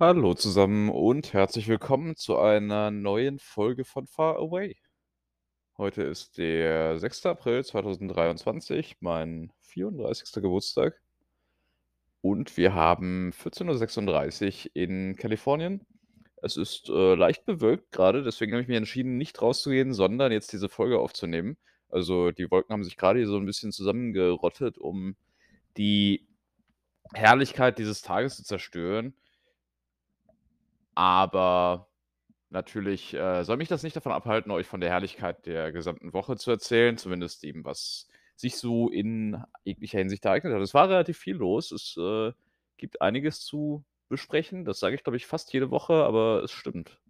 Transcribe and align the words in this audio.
Hallo 0.00 0.34
zusammen 0.34 0.88
und 0.88 1.32
herzlich 1.32 1.68
willkommen 1.68 2.16
zu 2.16 2.38
einer 2.38 2.90
neuen 2.90 3.38
Folge 3.38 3.84
von 3.84 4.06
Far 4.06 4.36
Away. 4.36 4.76
Heute 5.76 6.02
ist 6.02 6.38
der 6.38 6.98
6. 6.98 7.26
April 7.26 7.64
2023, 7.64 8.96
mein 9.00 9.52
34. 9.60 10.42
Geburtstag. 10.42 11.00
Und 12.22 12.56
wir 12.56 12.74
haben 12.74 13.32
14:36 13.32 14.66
Uhr 14.66 14.70
in 14.74 15.16
Kalifornien. 15.16 15.86
Es 16.42 16.56
ist, 16.56 16.88
äh, 16.88 17.14
leicht 17.14 17.44
bewölkt 17.44 17.92
gerade, 17.92 18.22
deswegen 18.22 18.52
habe 18.52 18.62
ich 18.62 18.68
mich 18.68 18.78
entschieden, 18.78 19.18
nicht 19.18 19.40
rauszugehen, 19.42 19.92
sondern 19.92 20.32
jetzt 20.32 20.52
diese 20.52 20.68
Folge 20.68 20.98
aufzunehmen. 20.98 21.58
Also, 21.88 22.30
die 22.30 22.50
Wolken 22.50 22.72
haben 22.72 22.84
sich 22.84 22.96
gerade 22.96 23.18
hier 23.20 23.28
so 23.28 23.36
ein 23.36 23.46
bisschen 23.46 23.72
zusammengerottet, 23.72 24.78
um 24.78 25.16
die 25.76 26.26
Herrlichkeit 27.14 27.78
dieses 27.78 28.02
Tages 28.02 28.36
zu 28.36 28.44
zerstören. 28.44 29.14
Aber 30.94 31.88
natürlich, 32.50 33.14
äh, 33.14 33.44
soll 33.44 33.56
mich 33.56 33.68
das 33.68 33.82
nicht 33.82 33.96
davon 33.96 34.12
abhalten, 34.12 34.50
euch 34.52 34.66
von 34.66 34.80
der 34.80 34.90
Herrlichkeit 34.90 35.46
der 35.46 35.72
gesamten 35.72 36.12
Woche 36.12 36.36
zu 36.36 36.50
erzählen, 36.50 36.98
zumindest 36.98 37.44
eben, 37.44 37.64
was 37.64 38.08
sich 38.36 38.56
so 38.56 38.90
in 38.90 39.42
jeglicher 39.64 39.98
Hinsicht 39.98 40.24
ereignet 40.24 40.54
hat. 40.54 40.62
Es 40.62 40.74
war 40.74 40.88
relativ 40.88 41.18
viel 41.18 41.36
los. 41.36 41.72
Es, 41.72 41.96
äh, 41.98 42.32
gibt 42.76 43.00
einiges 43.00 43.40
zu 43.44 43.84
besprechen. 44.08 44.64
Das 44.64 44.80
sage 44.80 44.96
ich, 44.96 45.04
glaube 45.04 45.16
ich, 45.16 45.26
fast 45.26 45.52
jede 45.52 45.70
Woche, 45.70 45.94
aber 46.04 46.42
es 46.42 46.50
stimmt. 46.52 47.00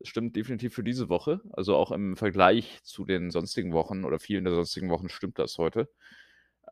Es 0.00 0.08
stimmt 0.08 0.36
definitiv 0.36 0.74
für 0.74 0.84
diese 0.84 1.08
Woche. 1.08 1.40
Also, 1.52 1.76
auch 1.76 1.92
im 1.92 2.16
Vergleich 2.16 2.82
zu 2.82 3.04
den 3.04 3.30
sonstigen 3.30 3.72
Wochen 3.72 4.04
oder 4.04 4.18
vielen 4.18 4.44
der 4.44 4.54
sonstigen 4.54 4.90
Wochen 4.90 5.08
stimmt 5.08 5.38
das 5.38 5.58
heute. 5.58 5.88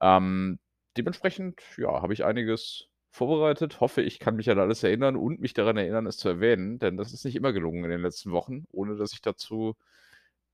Ähm, 0.01 0.59
dementsprechend, 0.97 1.63
ja, 1.79 2.03
habe 2.03 2.13
ich 2.13 2.25
einiges 2.25 2.89
vorbereitet. 3.13 3.81
Hoffe, 3.81 4.03
ich 4.03 4.19
kann 4.21 4.37
mich 4.37 4.51
an 4.51 4.59
alles 4.59 4.83
erinnern 4.83 5.17
und 5.17 5.41
mich 5.41 5.55
daran 5.55 5.77
erinnern, 5.77 6.07
es 6.07 6.17
zu 6.19 6.29
erwähnen, 6.29 6.79
denn 6.79 6.97
das 6.97 7.13
ist 7.13 7.25
nicht 7.25 7.37
immer 7.37 7.53
gelungen 7.53 7.85
in 7.85 7.91
den 7.91 8.03
letzten 8.03 8.33
Wochen, 8.33 8.65
ohne 8.73 8.97
dass 8.97 9.13
ich 9.13 9.23
dazu, 9.23 9.77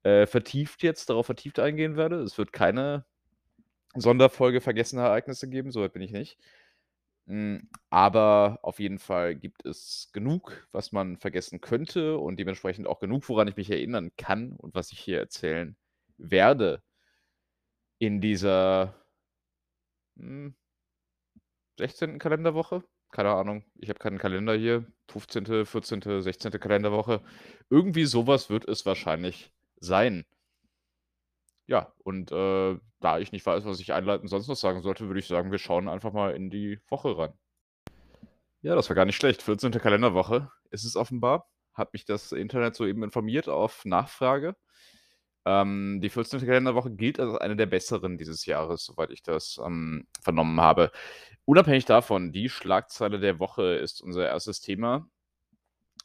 äh, 0.05 0.27
vertieft 0.27 0.83
jetzt 0.83 1.11
darauf 1.11 1.27
vertieft 1.27 1.59
eingehen 1.61 1.97
werde. 1.97 2.17
Es 2.23 2.39
wird 2.39 2.53
keine 2.53 3.05
Sonderfolge 3.97 4.61
vergessene 4.61 5.03
Ereignisse 5.03 5.49
geben, 5.49 5.73
so 5.73 5.83
weit 5.83 5.93
bin 5.95 6.03
ich 6.03 6.13
nicht. 6.13 6.39
Hm, 7.29 7.69
aber 7.91 8.59
auf 8.63 8.81
jeden 8.81 8.99
Fall 8.99 9.37
gibt 9.37 9.65
es 9.67 10.11
genug, 10.13 10.67
was 10.73 10.93
man 10.93 11.19
vergessen 11.19 11.61
könnte 11.61 12.19
und 12.19 12.39
dementsprechend 12.39 12.87
auch 12.87 13.01
genug, 13.01 13.29
woran 13.29 13.49
ich 13.49 13.57
mich 13.57 13.71
erinnern 13.71 14.13
kann 14.17 14.53
und 14.57 14.75
was 14.75 14.93
ich 14.93 14.99
hier 15.01 15.19
erzählen 15.21 15.77
werde 16.19 16.83
in 18.01 18.21
dieser 18.21 18.95
hm 20.19 20.58
16. 21.79 22.19
Kalenderwoche? 22.19 22.83
Keine 23.11 23.31
Ahnung. 23.31 23.65
Ich 23.77 23.89
habe 23.89 23.99
keinen 23.99 24.19
Kalender 24.19 24.55
hier. 24.55 24.85
15., 25.11 25.65
14., 25.65 26.23
16. 26.23 26.51
Kalenderwoche. 26.53 27.23
Irgendwie 27.71 28.05
sowas 28.05 28.51
wird 28.51 28.69
es 28.69 28.85
wahrscheinlich 28.85 29.53
sein. 29.81 30.25
Ja, 31.67 31.93
und, 32.03 32.33
äh, 32.33 32.79
da 33.01 33.19
ich 33.21 33.31
nicht 33.31 33.47
weiß, 33.47 33.65
was 33.65 33.79
ich 33.79 33.93
einleitend 33.93 34.29
sonst 34.29 34.49
noch 34.49 34.57
sagen 34.57 34.83
sollte, 34.83 35.07
würde 35.07 35.21
ich 35.21 35.29
sagen, 35.29 35.53
wir 35.53 35.59
schauen 35.59 35.89
einfach 35.89 36.13
mal 36.13 36.35
in 36.35 36.51
die 36.51 36.81
Woche 36.89 37.17
rein. 37.17 37.33
Ja, 38.61 38.75
das 38.75 38.89
war 38.89 38.97
gar 38.97 39.05
nicht 39.05 39.17
schlecht. 39.17 39.43
14. 39.43 39.71
Kalenderwoche 39.71 40.51
ist 40.71 40.85
es 40.85 40.97
offenbar. 40.97 41.49
Hat 41.75 41.93
mich 41.93 42.05
das 42.05 42.33
Internet 42.33 42.75
soeben 42.75 43.05
informiert 43.05 43.49
auf 43.49 43.85
Nachfrage. 43.85 44.57
Ähm, 45.49 46.01
die 46.03 46.11
14. 46.11 46.41
Kalenderwoche 46.41 46.91
gilt 46.91 47.19
als 47.19 47.35
eine 47.37 47.57
der 47.57 47.65
besseren 47.65 48.19
dieses 48.19 48.45
Jahres, 48.45 48.85
soweit 48.85 49.11
ich 49.11 49.23
das, 49.23 49.59
ähm, 49.65 50.07
vernommen 50.21 50.61
habe. 50.61 50.93
Unabhängig 51.47 51.87
davon, 51.87 52.33
die 52.33 52.51
Schlagzeile 52.51 53.19
der 53.19 53.39
Woche 53.39 53.77
ist 53.77 54.03
unser 54.03 54.29
erstes 54.29 54.61
Thema. 54.61 55.09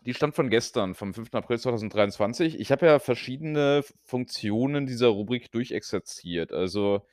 Die 0.06 0.14
stammt 0.14 0.36
von 0.36 0.50
gestern, 0.50 0.96
vom 0.96 1.14
5. 1.14 1.34
April 1.34 1.60
2023. 1.60 2.58
Ich 2.58 2.72
habe 2.72 2.86
ja 2.86 3.00
verschiedene 3.00 3.84
Funktionen 4.04 4.86
dieser 4.86 5.08
Rubrik 5.08 5.52
durchexerziert. 5.52 6.54
Also 6.54 7.06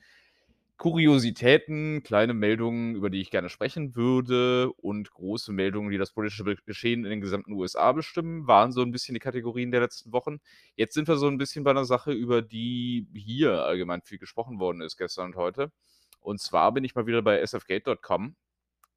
Kuriositäten, 0.81 2.01
kleine 2.01 2.33
Meldungen, 2.33 2.95
über 2.95 3.11
die 3.11 3.21
ich 3.21 3.29
gerne 3.29 3.49
sprechen 3.49 3.95
würde 3.95 4.73
und 4.73 5.11
große 5.11 5.51
Meldungen, 5.51 5.91
die 5.91 5.99
das 5.99 6.11
politische 6.11 6.43
Geschehen 6.65 7.05
in 7.05 7.11
den 7.11 7.21
gesamten 7.21 7.53
USA 7.53 7.91
bestimmen, 7.91 8.47
waren 8.47 8.71
so 8.71 8.81
ein 8.81 8.91
bisschen 8.91 9.13
die 9.13 9.19
Kategorien 9.19 9.69
der 9.69 9.81
letzten 9.81 10.11
Wochen. 10.11 10.39
Jetzt 10.75 10.95
sind 10.95 11.07
wir 11.07 11.17
so 11.17 11.27
ein 11.27 11.37
bisschen 11.37 11.63
bei 11.63 11.69
einer 11.69 11.85
Sache, 11.85 12.11
über 12.11 12.41
die 12.41 13.07
hier 13.13 13.63
allgemein 13.63 14.01
viel 14.01 14.17
gesprochen 14.17 14.59
worden 14.59 14.81
ist 14.81 14.97
gestern 14.97 15.27
und 15.27 15.35
heute. 15.35 15.71
Und 16.19 16.41
zwar 16.41 16.71
bin 16.71 16.83
ich 16.83 16.95
mal 16.95 17.05
wieder 17.05 17.21
bei 17.21 17.45
sfgate.com 17.45 18.35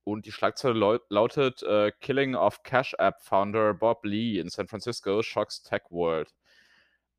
und 0.04 0.24
die 0.24 0.32
Schlagzeile 0.32 1.02
lautet 1.10 1.62
äh, 1.64 1.92
Killing 2.00 2.34
of 2.34 2.62
Cash 2.62 2.94
App 2.96 3.20
Founder 3.20 3.74
Bob 3.74 4.06
Lee 4.06 4.38
in 4.38 4.48
San 4.48 4.68
Francisco 4.68 5.20
shocks 5.20 5.62
Tech 5.62 5.82
World. 5.90 6.34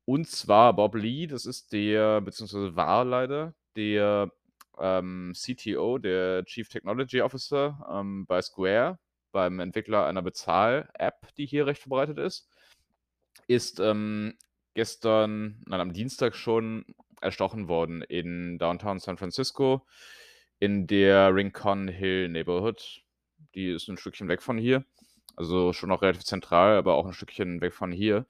Und 0.06 0.26
zwar 0.26 0.74
Bob 0.74 0.96
Lee, 0.96 1.28
das 1.28 1.46
ist 1.46 1.72
der, 1.72 2.20
beziehungsweise 2.20 2.74
war 2.74 3.04
leider 3.04 3.54
der 3.76 4.32
ähm, 4.78 5.32
CTO, 5.34 5.98
der 5.98 6.44
Chief 6.44 6.68
Technology 6.68 7.22
Officer 7.22 7.86
ähm, 7.90 8.26
bei 8.26 8.40
Square, 8.42 8.98
beim 9.32 9.60
Entwickler 9.60 10.06
einer 10.06 10.22
Bezahl-App, 10.22 11.34
die 11.36 11.46
hier 11.46 11.66
recht 11.66 11.82
verbreitet 11.82 12.18
ist, 12.18 12.48
ist 13.46 13.80
ähm, 13.80 14.34
gestern, 14.74 15.62
nein, 15.66 15.80
am 15.80 15.92
Dienstag 15.92 16.34
schon 16.34 16.84
erstochen 17.20 17.68
worden 17.68 18.02
in 18.02 18.58
Downtown 18.58 18.98
San 18.98 19.16
Francisco 19.16 19.86
in 20.58 20.86
der 20.86 21.34
Rincon 21.34 21.88
Hill 21.88 22.28
Neighborhood. 22.28 23.02
Die 23.54 23.70
ist 23.70 23.88
ein 23.88 23.98
Stückchen 23.98 24.28
weg 24.28 24.42
von 24.42 24.58
hier. 24.58 24.84
Also 25.36 25.72
schon 25.72 25.90
noch 25.90 26.02
relativ 26.02 26.24
zentral, 26.24 26.76
aber 26.76 26.94
auch 26.94 27.06
ein 27.06 27.12
Stückchen 27.12 27.60
weg 27.60 27.74
von 27.74 27.92
hier. 27.92 28.26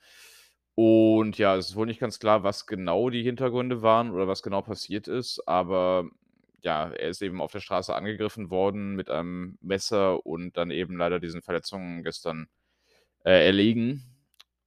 Und 0.74 1.38
ja, 1.38 1.56
es 1.56 1.70
ist 1.70 1.76
wohl 1.76 1.86
nicht 1.86 2.00
ganz 2.00 2.18
klar, 2.18 2.42
was 2.42 2.66
genau 2.66 3.10
die 3.10 3.22
Hintergründe 3.22 3.82
waren 3.82 4.10
oder 4.10 4.28
was 4.28 4.42
genau 4.42 4.60
passiert 4.62 5.08
ist, 5.08 5.46
aber 5.48 6.10
ja, 6.66 6.90
er 6.90 7.08
ist 7.10 7.22
eben 7.22 7.40
auf 7.40 7.52
der 7.52 7.60
Straße 7.60 7.94
angegriffen 7.94 8.50
worden 8.50 8.96
mit 8.96 9.10
einem 9.10 9.58
Messer 9.62 10.26
und 10.26 10.56
dann 10.58 10.70
eben 10.72 10.96
leider 10.98 11.20
diesen 11.20 11.42
Verletzungen 11.42 12.02
gestern 12.04 12.48
äh, 13.24 13.46
erlegen. 13.46 14.02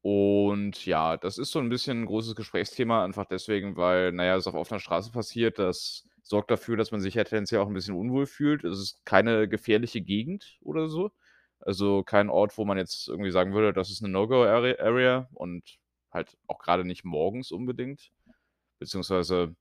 Und 0.02 0.86
ja, 0.86 1.18
das 1.18 1.38
ist 1.38 1.52
so 1.52 1.60
ein 1.60 1.70
bisschen 1.70 2.04
'n 2.04 2.06
großes 2.08 2.36
Gesprächsthema, 2.36 3.04
einfach 3.04 3.26
deswegen, 3.26 3.76
weil, 3.78 4.12
naja, 4.14 4.38
es 4.38 4.48
auf 4.48 4.56
offener 4.56 4.80
Straße 4.80 5.12
passiert. 5.12 5.60
Das 5.60 6.08
sorgt 6.24 6.52
dafür, 6.52 6.78
dass 6.78 6.92
man 6.92 7.02
sich 7.02 7.16
ja 7.16 7.24
tendenziell 7.26 7.62
auch 7.62 7.68
ein 7.68 7.74
bisschen 7.74 7.96
unwohl 7.96 8.26
fühlt. 8.28 8.64
Es 8.64 8.80
ist 8.80 9.06
keine 9.06 9.48
gefährliche 9.50 10.02
Gegend 10.02 10.58
oder 10.62 10.88
so. 10.90 11.12
Also, 11.60 12.04
kein 12.04 12.30
Ort, 12.30 12.58
wo 12.58 12.66
man 12.66 12.78
jetzt 12.78 13.10
irgendwie 13.10 13.32
sagen 13.32 13.54
würde, 13.54 13.74
das 13.74 13.90
ist 13.92 14.02
eine 14.04 14.12
No-Go-Area 14.14 15.28
und 15.34 15.78
halt 16.12 16.38
auch 16.48 16.60
gerade 16.60 16.86
nicht 16.86 17.04
morgens 17.06 17.52
unbedingt. 17.52 18.12
Beziehungsweise 18.80 19.56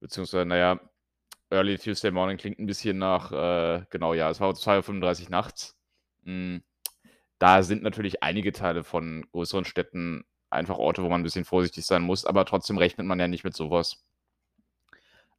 beziehungsweise, 0.00 0.46
naja, 0.46 0.80
Early 1.50 1.78
Tuesday 1.78 2.10
Morning 2.10 2.36
klingt 2.38 2.58
ein 2.58 2.66
bisschen 2.66 2.98
nach, 2.98 3.32
äh 3.32 3.84
genau, 3.90 4.14
ja, 4.14 4.30
es 4.30 4.40
war 4.40 4.54
2:35 4.54 5.24
Uhr 5.24 5.30
nachts. 5.30 5.76
Hm, 6.24 6.62
da 7.38 7.62
sind 7.62 7.82
natürlich 7.82 8.22
einige 8.22 8.52
Teile 8.52 8.84
von 8.84 9.26
größeren 9.32 9.64
Städten 9.64 10.24
einfach 10.50 10.78
Orte, 10.78 11.02
wo 11.02 11.08
man 11.08 11.20
ein 11.20 11.24
bisschen 11.24 11.44
vorsichtig 11.44 11.86
sein 11.86 12.02
muss, 12.02 12.24
aber 12.26 12.44
trotzdem 12.44 12.78
rechnet 12.78 13.06
man 13.06 13.20
ja 13.20 13.28
nicht 13.28 13.44
mit 13.44 13.54
sowas. 13.56 14.04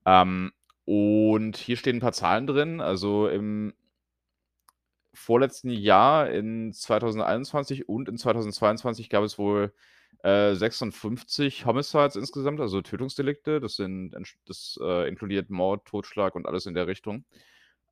Ähm, 0.06 0.52
und 0.86 1.58
hier 1.58 1.78
stehen 1.78 1.98
ein 1.98 2.02
paar 2.02 2.14
Zahlen 2.14 2.48
drin. 2.48 2.82
Also, 2.82 3.28
im 3.28 3.74
vorletzten 5.14 5.70
Jahr, 5.70 6.30
in 6.30 6.74
2021 6.74 7.88
und 7.90 8.10
in 8.10 8.18
2022 8.18 9.10
gab 9.10 9.24
es 9.24 9.38
wohl 9.38 9.74
äh, 10.24 10.54
56 10.56 11.66
Homicides 11.66 12.16
insgesamt, 12.16 12.60
also 12.60 12.82
Tötungsdelikte. 12.82 13.60
Das 13.60 13.76
sind 13.76 14.16
das, 14.46 14.78
äh, 14.82 15.08
inkludiert 15.08 15.50
Mord, 15.50 15.86
Totschlag 15.86 16.36
und 16.36 16.48
alles 16.48 16.66
in 16.66 16.74
der 16.74 16.88
Richtung. 16.88 17.26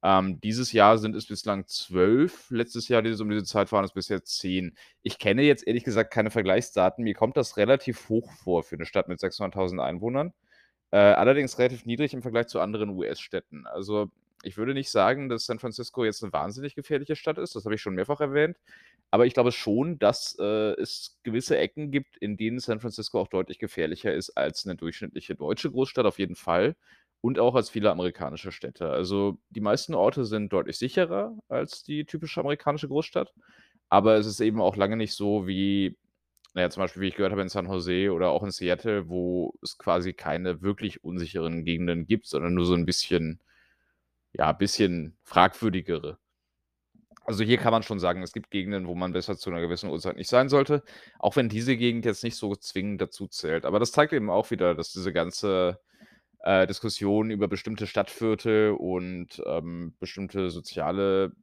Ähm, 0.02 0.40
dieses 0.42 0.72
Jahr 0.72 0.98
sind 0.98 1.16
es 1.16 1.28
bislang 1.28 1.68
12. 1.68 2.52
Letztes 2.52 2.88
Jahr, 2.88 3.02
dieses 3.02 3.20
um 3.22 3.30
diese 3.30 3.44
Zeit 3.44 3.72
waren 3.72 3.84
es 3.84 3.94
bisher 3.94 4.24
10. 4.24 4.76
Ich 5.02 5.20
kenne 5.20 5.42
jetzt 5.42 5.68
ehrlich 5.68 5.84
gesagt 5.84 6.12
keine 6.12 6.32
Vergleichsdaten. 6.32 7.04
Mir 7.04 7.14
kommt 7.16 7.36
das 7.36 7.58
relativ 7.58 8.08
hoch 8.10 8.32
vor 8.32 8.64
für 8.64 8.76
eine 8.76 8.86
Stadt 8.86 9.10
mit 9.10 9.20
600.000 9.20 9.80
Einwohnern. 9.84 10.34
Äh, 10.92 10.98
allerdings 11.00 11.60
relativ 11.60 11.86
niedrig 11.86 12.14
im 12.14 12.22
Vergleich 12.22 12.48
zu 12.48 12.62
anderen 12.62 12.90
US-Städten. 12.90 13.68
Also, 13.68 14.10
ich 14.44 14.58
würde 14.58 14.74
nicht 14.74 14.90
sagen, 14.90 15.30
dass 15.30 15.46
San 15.46 15.60
Francisco 15.60 16.06
jetzt 16.06 16.24
eine 16.24 16.34
wahnsinnig 16.34 16.76
gefährliche 16.76 17.16
Stadt 17.16 17.38
ist. 17.38 17.56
Das 17.56 17.66
habe 17.66 17.76
ich 17.76 17.82
schon 17.82 17.96
mehrfach 17.96 18.22
erwähnt. 18.22 18.58
Aber 19.12 19.26
ich 19.26 19.34
glaube 19.34 19.52
schon, 19.52 20.00
dass, 20.00 20.38
äh, 20.40 20.74
es 20.80 21.20
gewisse 21.24 21.58
Ecken 21.58 21.92
gibt, 21.92 22.18
in 22.18 22.38
denen 22.38 22.60
San 22.60 22.80
Francisco 22.80 23.20
auch 23.20 23.28
deutlich 23.28 23.60
gefährlicher 23.60 24.14
ist 24.14 24.32
als 24.32 24.66
eine 24.66 24.76
durchschnittliche 24.76 25.36
deutsche 25.36 25.72
Großstadt 25.72 26.06
auf 26.06 26.20
jeden 26.20 26.36
Fall 26.36 26.76
und 27.22 27.40
auch 27.40 27.56
als 27.56 27.70
viele 27.70 27.92
amerikanische 27.92 28.52
Städte. 28.52 28.90
Also, 28.90 29.40
die 29.50 29.62
meisten 29.62 29.94
Orte 29.96 30.26
sind 30.26 30.54
deutlich 30.54 30.78
sicherer 30.78 31.38
als 31.50 31.84
die 31.84 32.06
typische 32.06 32.40
amerikanische 32.40 32.88
Großstadt, 32.88 33.34
aber 33.90 34.16
es 34.18 34.28
ist 34.28 34.40
eben 34.42 34.62
auch 34.62 34.76
lange 34.78 34.96
nicht 34.98 35.14
so 35.16 35.48
wie 35.48 35.98
naja, 36.56 36.70
zum 36.72 36.82
Beispiel, 36.82 37.04
wie 37.04 37.08
ich 37.08 37.16
gehört 37.16 37.32
habe, 37.32 37.44
in 37.44 37.50
San 37.50 37.68
Jose 37.68 38.12
oder 38.12 38.30
auch 38.32 38.44
in 38.44 38.52
Seattle, 38.52 39.08
wo 39.08 39.54
es 39.62 39.78
quasi 39.78 40.14
keine 40.14 40.62
wirklich 40.62 41.04
unsicheren 41.04 41.64
Gegenden 41.64 42.08
gibt, 42.08 42.26
sondern 42.28 42.56
nur 42.56 42.66
so 42.66 42.74
ein 42.74 42.86
bisschen 42.86 43.40
ja, 44.34 44.52
bisschen 44.54 45.18
fragwürdigere. 45.24 46.18
Also, 47.26 47.44
hier 47.44 47.58
kann 47.58 47.72
man 47.72 47.84
schon 47.84 48.00
sagen, 48.00 48.24
es 48.24 48.32
gibt 48.34 48.50
Gegenden, 48.52 48.88
wo 48.88 48.96
man 48.96 49.14
besser 49.14 49.38
zu 49.38 49.50
'ner 49.52 49.62
gewissen 49.62 49.90
Uhrzeit 49.90 50.16
nicht 50.18 50.30
sein 50.30 50.50
sollte, 50.50 50.84
auch 51.20 51.36
wenn 51.36 51.50
diese 51.50 51.78
Gegend 51.78 52.06
jetzt 52.06 52.24
nicht 52.24 52.36
so 52.36 52.56
zwingend 52.56 53.02
dazu 53.02 53.28
zählt. 53.28 53.66
Aber 53.66 53.80
das 53.80 53.92
zeigt 53.92 54.14
eben 54.14 54.30
auch 54.30 54.50
wieder, 54.52 54.74
dass 54.76 54.92
diese 54.94 55.14
ganze, 55.14 55.80
äh, 56.44 56.68
Diskussion 56.68 57.32
über 57.32 57.48
bestimmte 57.48 57.88
Stadtviertel 57.88 58.72
und, 58.74 59.42
ähm, 59.48 59.96
bestimmte 60.00 60.50
soziale 60.52 61.34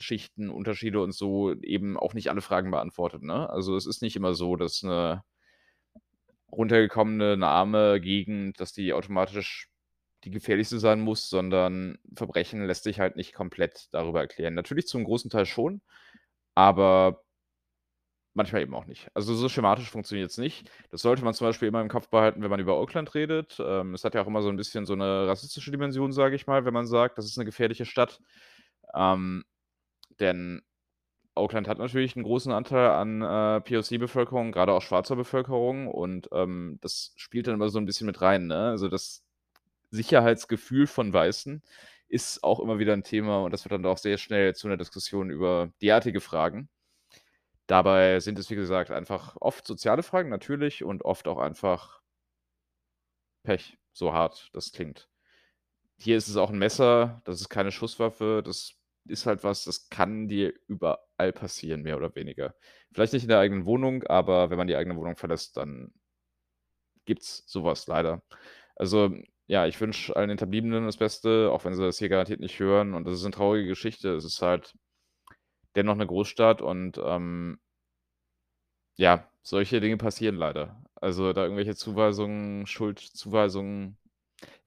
Schichten, 0.00 0.50
Unterschiede 0.50 1.00
und 1.00 1.12
so 1.14 1.52
eben 1.62 1.96
auch 1.96 2.14
nicht 2.14 2.28
alle 2.30 2.40
Fragen 2.40 2.70
beantwortet, 2.72 3.22
ne? 3.22 3.48
Also, 3.50 3.76
es 3.76 3.86
ist 3.86 4.02
nicht 4.02 4.16
immer 4.16 4.34
so, 4.34 4.56
dass 4.56 4.82
'ne 4.82 5.22
runtergekommene, 6.52 7.36
'ne 7.36 7.46
arme 7.46 8.00
Gegend 8.00 8.60
dass 8.60 8.72
die 8.72 8.92
automatisch 8.92 9.68
die 10.24 10.30
gefährlichste 10.30 10.78
sein 10.80 11.00
muss, 11.00 11.28
sondern 11.30 11.98
Verbrechen 12.16 12.66
lässt 12.66 12.84
sich 12.84 13.00
halt 13.00 13.16
nicht 13.16 13.34
komplett 13.34 13.88
darüber 13.92 14.20
erklären. 14.20 14.54
Natürlich 14.54 14.86
zum 14.88 15.04
großen 15.04 15.30
Teil 15.30 15.46
schon, 15.46 15.82
aber 16.54 17.22
manchmal 18.36 18.62
eben 18.62 18.74
auch 18.74 18.86
nicht. 18.86 19.08
Also, 19.14 19.32
so 19.34 19.48
schematisch 19.48 19.88
funktioniert's 19.90 20.38
nicht. 20.38 20.68
Das 20.90 21.02
sollte 21.02 21.24
man 21.24 21.34
zum 21.34 21.46
Beispiel 21.46 21.68
immer 21.68 21.80
im 21.80 21.88
Kopf 21.88 22.08
behalten, 22.08 22.42
wenn 22.42 22.50
man 22.50 22.58
über 22.60 22.76
Oakland 22.80 23.14
redet. 23.14 23.56
Ähm, 23.64 23.94
es 23.94 24.02
hat 24.04 24.14
ja 24.14 24.22
auch 24.22 24.26
immer 24.26 24.42
so 24.42 24.48
'n 24.48 24.56
bisschen 24.56 24.86
so 24.86 24.94
'ne 24.96 25.28
rassistische 25.28 25.70
Dimension, 25.70 26.12
sage 26.12 26.34
ich 26.34 26.46
mal, 26.48 26.64
wenn 26.64 26.74
man 26.74 26.86
sagt, 26.86 27.16
das 27.16 27.26
ist 27.26 27.38
'ne 27.38 27.44
gefährliche 27.44 27.84
Stadt. 27.84 28.20
Ähm, 28.94 29.44
denn 30.20 30.62
Oakland 31.36 31.68
hat 31.68 31.78
natürlich 31.78 32.16
'n 32.16 32.24
großen 32.24 32.52
Anteil 32.52 32.90
an, 32.92 33.22
äh, 33.22 33.62
POC-Bevölkerung, 33.62 34.52
grade 34.52 34.72
auch 34.74 34.82
schwarzer 34.82 35.16
Bevölkerung 35.16 35.88
und, 35.88 36.28
ähm, 36.32 36.78
das 36.82 37.14
spielt 37.16 37.48
dann 37.48 37.54
immer 37.56 37.70
so 37.70 37.80
'n 37.80 37.86
bisschen 37.86 38.06
mit 38.08 38.22
rein, 38.22 38.48
ne? 38.48 38.70
Also, 38.70 38.88
das 38.88 39.23
Sicherheitsgefühl 39.94 40.86
von 40.86 41.12
Weißen 41.12 41.62
ist 42.08 42.44
auch 42.44 42.60
immer 42.60 42.78
wieder 42.78 42.94
'n 42.94 43.04
Thema 43.04 43.44
und 43.44 43.52
das 43.52 43.64
wird 43.64 43.72
dann 43.72 43.86
auch 43.86 43.98
sehr 43.98 44.18
schnell 44.18 44.54
zu 44.54 44.68
'ner 44.68 44.76
Diskussion 44.78 45.30
über 45.30 45.70
derartige 45.82 46.20
Fragen. 46.20 46.68
Dabei 47.70 48.20
sind 48.20 48.38
es, 48.38 48.50
wie 48.50 48.56
gesagt, 48.56 48.90
einfach 48.90 49.36
oft 49.40 49.66
soziale 49.66 50.02
Fragen 50.02 50.28
natürlich 50.28 50.84
und 50.84 51.02
oft 51.04 51.26
auch 51.26 51.38
einfach 51.38 52.00
Pech, 53.44 53.76
so 53.92 54.12
hart 54.14 54.48
das 54.54 54.72
klingt. 54.72 55.08
Hier 55.98 56.16
ist 56.18 56.28
es 56.28 56.36
auch 56.36 56.50
'n 56.50 56.58
Messer, 56.58 57.22
das 57.24 57.40
ist 57.40 57.48
keine 57.50 57.72
Schusswaffe, 57.72 58.42
das 58.44 58.74
ist 59.06 59.26
halt 59.26 59.44
was, 59.44 59.64
das 59.64 59.90
kann 59.90 60.28
dir 60.28 60.54
überall 60.68 61.32
passieren, 61.32 61.82
mehr 61.82 61.96
oder 61.98 62.14
weniger. 62.16 62.54
Vielleicht 62.92 63.12
nicht 63.14 63.24
in 63.24 63.28
der 63.30 63.40
eigenen 63.40 63.66
Wohnung, 63.66 64.04
aber 64.04 64.50
wenn 64.50 64.58
man 64.58 64.68
die 64.68 64.76
eigene 64.76 64.96
Wohnung 64.96 65.16
verlässt, 65.16 65.56
dann 65.58 65.92
gibt's 67.08 67.42
so 67.46 67.64
was 67.64 67.86
leider. 67.86 68.22
Also, 68.76 69.14
ja, 69.46 69.66
ich 69.66 69.80
wünsche 69.80 70.16
allen 70.16 70.30
Hinterbliebenen 70.30 70.86
das 70.86 70.96
Beste, 70.96 71.50
auch 71.52 71.64
wenn 71.64 71.74
sie 71.74 71.82
das 71.82 71.98
hier 71.98 72.08
garantiert 72.08 72.40
nicht 72.40 72.58
hören 72.60 72.94
und 72.94 73.04
das 73.06 73.14
ist 73.18 73.24
'ne 73.24 73.30
traurige 73.32 73.68
Geschichte. 73.68 74.14
Es 74.14 74.24
ist 74.24 74.42
halt 74.42 74.74
dennoch 75.76 75.96
'ne 75.96 76.06
Großstadt 76.06 76.62
und, 76.62 76.98
ähm 77.04 77.58
ja, 78.98 79.28
solche 79.42 79.80
Dinge 79.80 79.96
passieren 79.96 80.36
leider. 80.36 80.80
Also, 80.94 81.32
da 81.32 81.42
irgendwelche 81.42 81.74
Zuweisungen 81.74 82.66
Schuldzuweisungen, 82.66 83.98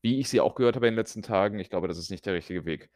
wie 0.01 0.19
ich 0.19 0.29
sie 0.29 0.41
auch 0.41 0.56
gehört 0.56 0.75
habe 0.77 0.88
in 0.88 0.94
den 0.94 1.00
letzten 1.00 1.23
Tagen, 1.23 1.59
ich 1.59 1.69
glaube, 1.69 1.88
das 1.89 1.97
ist 2.00 2.12
nicht 2.12 2.25
der 2.25 2.33
richtige 2.35 2.65
Weg. 2.65 2.89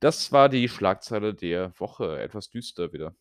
Das 0.00 0.32
war 0.32 0.48
die 0.48 0.68
Schlagzeile 0.68 1.34
der 1.34 1.72
Woche, 1.80 2.20
etwas 2.20 2.50
düster 2.50 2.92
wieder. 2.92 3.14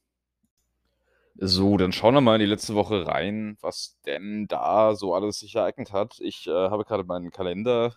So, 1.42 1.78
dann 1.78 1.94
schauen 1.94 2.14
wir 2.16 2.22
mal 2.22 2.36
in 2.36 2.42
die 2.42 2.46
letzte 2.46 2.76
Woche 2.76 3.08
rein, 3.08 3.58
was 3.62 3.98
denn 4.06 4.48
da 4.48 4.94
so 4.96 5.14
alles 5.16 5.40
sich 5.40 5.56
ereignet 5.56 5.94
hat. 5.94 6.20
Ich, 6.20 6.48
äh, 6.48 6.52
habe 6.52 6.84
grade 6.84 7.04
meinen 7.06 7.32
Kalender 7.32 7.96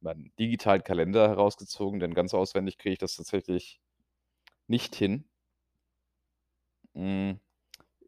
meinen 0.00 0.32
digitalen 0.38 0.82
Kalender 0.84 1.28
herausgezogen, 1.28 2.00
denn 2.00 2.12
ganz 2.14 2.34
auswendig 2.34 2.76
kriege 2.78 2.92
ich 2.94 2.98
das 2.98 3.16
tatsächlich 3.16 3.80
nicht 4.68 4.94
hin. 4.96 5.24
Hm, 6.94 7.40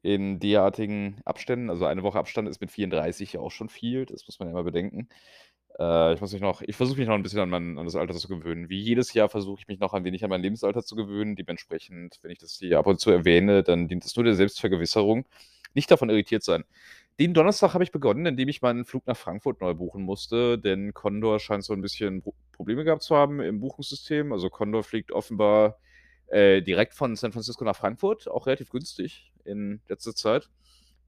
in 0.03 0.41
derartigen 0.41 1.21
Abständen 1.25 1.71
also, 1.71 1.87
eine 1.87 2.03
Woche 2.05 2.19
Abstand 2.19 2.49
ist 2.49 2.61
mit 2.61 2.71
34 2.73 3.35
ja 3.35 3.41
auch 3.41 3.51
schon 3.53 3.69
viel, 3.71 4.07
das 4.07 4.27
muss 4.27 4.39
man 4.39 4.49
ja 4.49 4.53
immer 4.53 4.65
bedenken. 4.65 5.09
Äh, 5.79 6.15
ich 6.15 6.21
muss 6.21 6.33
mich 6.33 6.43
noch 6.43 6.63
ich 6.63 6.77
versuche 6.77 6.99
mich 6.99 7.09
noch 7.09 7.15
'n 7.17 7.23
bisschen 7.23 7.41
an 7.41 7.51
mein 7.51 7.79
an 7.79 7.85
das 7.85 7.97
Alter 7.97 8.15
zu 8.15 8.29
gewöhnen. 8.29 8.69
Wie 8.69 8.79
jedes 8.81 9.13
Jahr 9.15 9.29
versuche 9.29 9.61
ich 9.61 9.69
mich 9.69 9.81
noch 9.81 9.93
ein 9.93 10.05
wenig 10.05 10.23
an 10.25 10.31
mein 10.31 10.43
Lebensalter 10.43 10.83
zu 10.85 10.95
gewöhnen. 10.97 11.37
Dementsprechend, 11.37 12.19
wenn 12.23 12.31
ich 12.31 12.39
das 12.39 12.55
hier 12.59 12.79
ab 12.79 12.87
und 12.87 13.01
zu 13.01 13.11
erwähne, 13.11 13.63
dann 13.63 13.89
dient 13.89 14.05
es 14.05 14.15
nur 14.17 14.25
der 14.25 14.35
Selbstvergewisserung. 14.35 15.27
Nicht 15.75 15.91
davon 15.91 16.11
irritiert 16.11 16.45
sein. 16.45 16.65
Den 17.21 17.35
Donnerstag 17.35 17.75
habe 17.75 17.85
ich 17.85 17.93
begonnen, 17.93 18.27
indem 18.27 18.49
ich 18.49 18.63
meinen 18.63 18.85
Flug 18.85 19.07
nach 19.07 19.17
Frankfurt 19.17 19.61
neu 19.61 19.75
buchen 19.75 20.03
musste, 20.03 20.59
denn 20.59 20.95
Condor 20.95 21.41
scheint 21.41 21.65
so 21.65 21.73
'n 21.75 21.81
bisschen 21.83 22.23
Pro 22.23 22.35
Probleme 22.53 22.85
gehabt 22.85 23.03
zu 23.03 23.17
haben 23.17 23.41
im 23.41 23.59
Buchungssystem. 23.61 24.33
Also, 24.33 24.49
Condor 24.51 24.85
fliegt 24.85 25.11
offenbar, 25.13 25.79
äh, 26.29 26.63
direkt 26.63 26.95
von 26.95 27.17
San 27.17 27.33
Francisco 27.33 27.65
nach 27.65 27.77
Frankfurt, 27.77 28.29
auch 28.29 28.47
relativ 28.47 28.71
günstig 28.71 29.33
in 29.45 29.81
letzter 29.89 30.15
Zeit. 30.15 30.49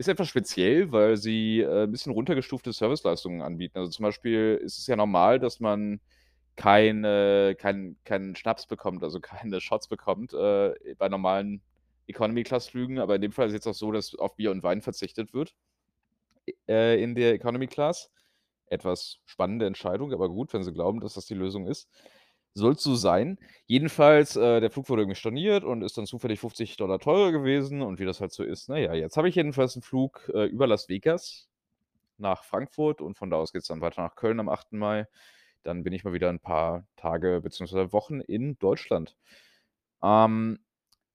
Ist 0.00 0.08
etwas 0.08 0.28
speziell, 0.28 0.92
weil 0.92 1.16
sie, 1.16 1.60
äh, 1.60 1.84
'n 1.84 1.90
bisschen 1.90 2.12
runtergestufte 2.12 2.72
Serviceleistungen 2.72 3.40
anbieten. 3.40 3.78
Also, 3.78 3.90
zum 3.90 4.02
Beispiel 4.02 4.60
ist 4.62 4.78
es 4.78 4.86
ja 4.86 4.96
normal, 4.96 5.38
dass 5.38 5.58
man 5.60 6.00
keine 6.56 7.54
keinen 7.58 7.98
keinen 8.04 8.36
Schnaps 8.36 8.66
bekommt, 8.66 9.02
also, 9.04 9.20
keine 9.50 9.60
Shots 9.60 9.88
bekommt, 9.88 10.34
äh, 10.34 10.74
bei 10.98 11.08
normalen 11.08 11.62
Economy-Class-Flügen, 12.08 12.98
aber 13.00 13.16
in 13.16 13.22
dem 13.22 13.32
Fall 13.32 13.46
ist 13.48 13.52
es 13.52 13.56
jetzt 13.56 13.66
auch 13.68 13.74
so, 13.74 13.92
dass 13.92 14.14
auf 14.16 14.36
Bier 14.36 14.50
und 14.52 14.62
Wein 14.62 14.82
verzichtet 14.82 15.32
wird 15.34 15.54
äh, 16.68 17.02
in 17.02 17.14
der 17.14 17.32
Economy 17.34 17.66
Class. 17.66 18.10
Etwas 18.68 19.18
spannende 19.26 19.66
Entscheidung, 19.66 20.12
aber 20.12 20.28
gut, 20.28 20.52
wenn 20.52 20.64
sie 20.64 20.72
glauben, 20.72 21.00
dass 21.00 21.14
das 21.14 21.26
die 21.26 21.34
Lösung 21.34 21.66
ist. 21.68 21.88
Soll's 22.56 22.82
so 22.82 22.94
sein. 22.94 23.38
Jedenfalls, 23.66 24.34
äh, 24.34 24.60
der 24.60 24.70
Flug 24.70 24.88
wurde 24.88 25.02
irgendwie 25.02 25.16
storniert 25.16 25.62
und 25.62 25.82
ist 25.82 25.98
dann 25.98 26.06
zufällig 26.06 26.40
50 26.40 26.72
$ 26.78 26.98
teurer 26.98 27.30
gewesen 27.30 27.82
und 27.82 27.98
wie 28.00 28.06
das 28.06 28.22
halt 28.22 28.32
so 28.32 28.42
ist, 28.42 28.70
na 28.70 28.78
ja, 28.78 28.94
jetzt 28.94 29.18
habe 29.18 29.28
ich 29.28 29.34
jedenfalls 29.34 29.76
'n 29.76 29.82
Flug, 29.82 30.30
äh, 30.34 30.44
über 30.46 30.66
Las 30.66 30.88
Vegas 30.88 31.48
nach 32.18 32.44
Frankfurt 32.44 33.00
und 33.02 33.16
von 33.18 33.30
da 33.30 33.36
aus 33.38 33.52
geht's 33.52 33.68
dann 33.68 33.80
weiter 33.82 34.02
nach 34.02 34.16
Köln 34.16 34.40
am 34.40 34.48
8. 34.48 34.78
Mai. 34.78 35.06
Dann 35.64 35.84
bin 35.84 35.92
ich 35.94 36.04
mal 36.04 36.14
wieder 36.14 36.30
'n 36.30 36.40
paar 36.40 36.86
Tage 36.96 37.40
beziehungsweise 37.42 37.92
Wochen 37.92 38.20
in 38.20 38.58
Deutschland. 38.58 39.16
Ähm, 40.02 40.58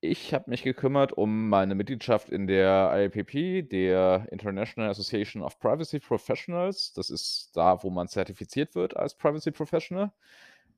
ich 0.01 0.33
habe 0.33 0.49
mich 0.51 0.63
gekümmert 0.63 1.13
um 1.13 1.49
meine 1.49 1.75
Mitgliedschaft 1.75 2.29
in 2.29 2.47
der 2.47 2.91
IAPP, 2.95 3.63
der 3.69 4.27
International 4.31 4.91
Association 4.91 5.43
of 5.43 5.59
Privacy 5.59 5.99
Professionals. 5.99 6.93
Das 6.93 7.09
ist 7.11 7.51
da, 7.55 7.83
wo 7.83 7.89
man 7.91 8.07
zertifiziert 8.09 8.75
wird 8.75 8.97
als 8.97 9.15
Privacy 9.17 9.51
Professional. 9.51 10.11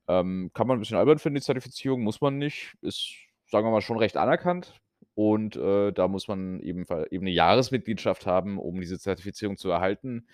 Ähm, 0.08 0.52
kann 0.54 0.68
man 0.68 0.78
'n 0.78 0.82
bisschen 0.82 0.98
albern 0.98 1.20
finden, 1.20 1.36
die 1.38 1.42
Zertifizierung, 1.44 2.02
muss 2.04 2.22
man 2.22 2.38
nicht. 2.38 2.76
Ist, 2.82 3.14
sagen 3.48 3.66
wir 3.68 3.72
mal, 3.72 3.82
schon 3.82 3.98
recht 4.00 4.18
anerkannt 4.18 4.74
und, 5.16 5.56
äh, 5.58 5.92
da 5.94 6.08
muss 6.10 6.28
man 6.28 6.60
eben 6.62 6.86
eben 7.12 7.26
'ne 7.26 7.32
Jahresmitgliedschaft 7.32 8.26
haben, 8.28 8.60
um 8.60 8.80
diese 8.82 9.00
Zertifizierung 9.00 9.58
zu 9.58 9.70
erhalten. 9.72 10.28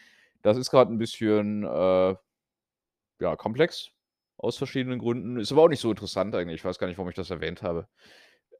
Das 0.43 0.57
ist 0.57 0.71
grad 0.71 0.89
'n 0.89 0.97
bisschen, 0.99 1.63
äh, 1.65 2.15
ja, 3.21 3.35
komplex 3.37 3.91
aus 4.37 4.57
verschiedenen 4.57 4.99
Gründen. 4.99 5.39
Ist 5.39 5.51
aber 5.53 5.63
auch 5.63 5.69
nicht 5.69 5.81
so 5.81 5.91
interessant 5.91 6.35
eigentlich. 6.35 6.57
Ich 6.61 6.65
weiß 6.65 6.79
gar 6.79 6.87
nicht, 6.87 6.97
warum 6.97 7.09
ich 7.09 7.15
das 7.17 7.31
erwähnt 7.31 7.63
habe. 7.63 7.87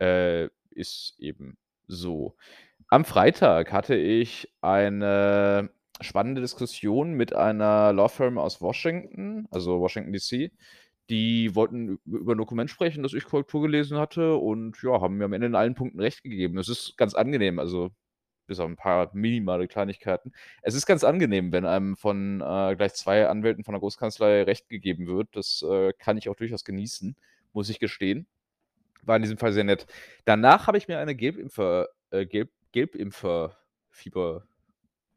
Äh, 0.02 0.50
ist 0.72 1.16
eben 1.20 1.58
so. 1.88 2.36
Am 2.90 3.06
Freitag 3.06 3.74
hatte 3.74 3.96
ich 3.96 4.50
eine 4.62 5.72
spannende 6.02 6.42
Diskussion 6.42 7.14
mit 7.14 7.36
einer 7.36 7.94
Law 7.94 8.10
Firm 8.10 8.38
aus 8.40 8.62
Washington, 8.62 9.48
also 9.52 9.82
Washington 9.82 10.14
DC. 10.14 10.52
Die 11.10 11.56
wollten 11.56 12.00
über 12.06 12.34
'n 12.34 12.38
Dokument 12.38 12.70
sprechen, 12.70 13.02
das 13.02 13.14
ich 13.14 13.26
Korrektur 13.26 13.62
gelesen 13.64 13.98
hatte 13.98 14.36
und 14.36 14.78
ja, 14.84 15.02
haben 15.02 15.18
mir 15.18 15.26
am 15.26 15.34
Ende 15.34 15.48
in 15.48 15.56
allen 15.56 15.74
Punkten 15.74 16.00
recht 16.00 16.22
gegeben. 16.24 16.58
Es 16.60 16.70
ist 16.70 16.98
ganz 16.98 17.16
angenehm, 17.16 17.58
also 17.58 17.90
bis 18.48 18.60
auf 18.60 18.70
'n 18.70 18.76
paar 18.76 19.10
minimale 19.16 19.68
Kleinigkeiten. 19.68 20.34
Es 20.62 20.76
ist 20.76 20.86
ganz 20.86 21.04
angenehm, 21.04 21.52
wenn 21.52 21.66
einem 21.66 21.96
von, 21.98 22.42
äh, 22.42 22.76
gleich 22.76 22.94
2 22.96 23.28
Anwälten 23.28 23.64
von 23.64 23.74
der 23.74 23.80
Großkanzlei 23.82 24.44
Recht 24.44 24.70
gegeben 24.70 25.08
wird. 25.08 25.30
Das, 25.34 25.64
äh, 25.68 25.94
kann 25.98 26.18
ich 26.18 26.30
auch 26.30 26.36
durchaus 26.36 26.64
genießen, 26.66 27.16
muss 27.54 27.70
ich 27.70 27.80
gestehen. 27.80 28.28
War 29.04 29.18
in 29.18 29.24
diesem 29.24 29.38
Fall 29.40 29.54
sehr 29.54 29.66
nett. 29.66 29.88
Danach 30.26 30.68
habe 30.68 30.78
ich 30.80 30.88
mir 30.90 31.00
eine 31.00 31.16
Gelbimpfer 31.16 31.90
äh, 32.12 32.26
Gelb 32.28 32.52
Gelbimpferfieber 32.74 34.46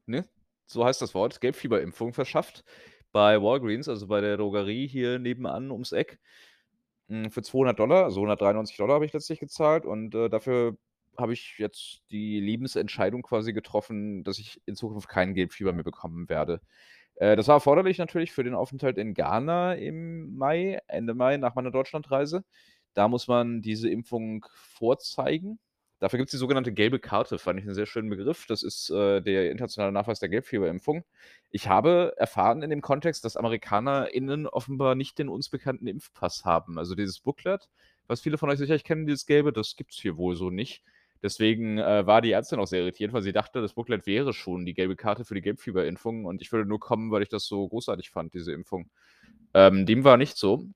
ne? 0.06 0.26
So 0.66 0.84
heißt 0.86 1.02
das 1.02 1.14
Wort, 1.14 1.40
Gelbfieberimpfung 1.42 2.14
verschafft 2.14 2.64
bei 3.12 3.40
Walgreens, 3.42 3.88
also 3.88 4.06
bei 4.08 4.20
der 4.20 4.36
Drogerie 4.38 4.86
hier 4.88 5.18
nebenan 5.18 5.70
ums 5.70 5.92
Eck, 5.92 6.18
hm, 7.08 7.30
für 7.30 7.42
200 7.42 7.78
$, 7.78 8.04
also 8.04 8.20
193 8.22 8.76
$ 8.76 8.94
habe 8.94 9.06
ich 9.06 9.12
letztlich 9.14 9.40
gezahlt 9.40 9.86
und, 9.86 10.14
äh, 10.14 10.28
dafür 10.30 10.76
habe 11.18 11.32
ich 11.34 11.56
jetzt 11.58 12.02
die 12.10 12.40
Lebensentscheidung 12.40 13.22
quasi 13.22 13.52
getroffen, 13.52 14.24
dass 14.24 14.38
ich 14.38 14.60
in 14.66 14.76
Zukunft 14.76 15.08
kein 15.08 15.34
Gelbfieber 15.34 15.72
mehr 15.74 15.84
bekommen 15.84 16.28
werde. 16.30 16.60
Äh, 17.16 17.36
das 17.36 17.48
war 17.48 17.56
erforderlich 17.56 17.98
natürlich 17.98 18.32
für 18.32 18.44
den 18.44 18.54
Aufenthalt 18.54 18.98
in 18.98 19.14
Ghana 19.14 19.74
im 19.74 20.36
Mai 20.36 20.80
Ende 20.88 21.14
Mai 21.14 21.36
nach 21.38 21.54
meiner 21.56 21.70
Deutschlandreise. 21.72 22.44
Da 22.94 23.08
muss 23.08 23.28
man 23.28 23.62
diese 23.62 23.88
Impfung 23.90 24.46
vorzeigen. 24.54 25.58
Dafür 26.02 26.18
gibt's 26.18 26.32
die 26.32 26.36
sogenannte 26.36 26.72
gelbe 26.72 26.98
Karte, 26.98 27.38
fand 27.38 27.60
ich 27.60 27.64
'n 27.66 27.74
sehr 27.74 27.86
schönen 27.86 28.10
Begriff. 28.10 28.46
Das 28.48 28.64
ist, 28.64 28.90
äh, 28.90 29.20
der 29.22 29.52
internationale 29.52 29.92
Nachweis 29.92 30.18
der 30.18 30.28
Gelbfieberimpfung. 30.30 31.04
Ich 31.52 31.68
habe 31.68 32.12
erfahren 32.16 32.62
in 32.62 32.70
dem 32.70 32.80
Kontext, 32.82 33.24
dass 33.24 33.36
AmerikanerInnen 33.36 34.48
offenbar 34.48 34.96
nicht 34.96 35.18
den 35.20 35.28
uns 35.28 35.48
bekannten 35.48 35.86
Impfpass 35.86 36.44
haben. 36.44 36.76
Also, 36.76 36.96
dieses 36.96 37.20
Booklet, 37.20 37.68
was 38.08 38.20
viele 38.20 38.36
von 38.36 38.50
euch 38.50 38.58
sicherlich 38.58 38.82
kennen, 38.82 39.06
dieses 39.06 39.26
Gelbe, 39.26 39.52
das 39.52 39.76
gibt's 39.76 40.00
hier 40.00 40.16
wohl 40.16 40.34
so 40.34 40.50
nicht. 40.50 40.82
Deswegen 41.22 41.78
äh, 41.78 42.04
war 42.04 42.20
die 42.20 42.32
Ärztin 42.32 42.58
auch 42.58 42.66
sehr 42.66 42.80
irritiert, 42.80 43.12
weil 43.12 43.22
sie 43.22 43.32
dachte, 43.32 43.60
das 43.62 43.74
Booklet 43.74 44.04
wäre 44.06 44.32
schon 44.32 44.66
die 44.66 44.74
gelbe 44.74 44.96
Karte 44.96 45.24
für 45.24 45.36
die 45.36 45.40
Gelbfieberimpfung 45.40 46.24
und 46.24 46.42
ich 46.42 46.50
würde 46.50 46.68
nur 46.68 46.80
kommen, 46.80 47.12
weil 47.12 47.22
ich 47.22 47.28
das 47.28 47.46
so 47.46 47.68
großartig 47.68 48.10
fand, 48.10 48.34
diese 48.34 48.52
Impfung. 48.52 48.90
Ähm, 49.54 49.86
dem 49.86 50.04
war 50.04 50.16
nicht 50.16 50.36
so. 50.36 50.66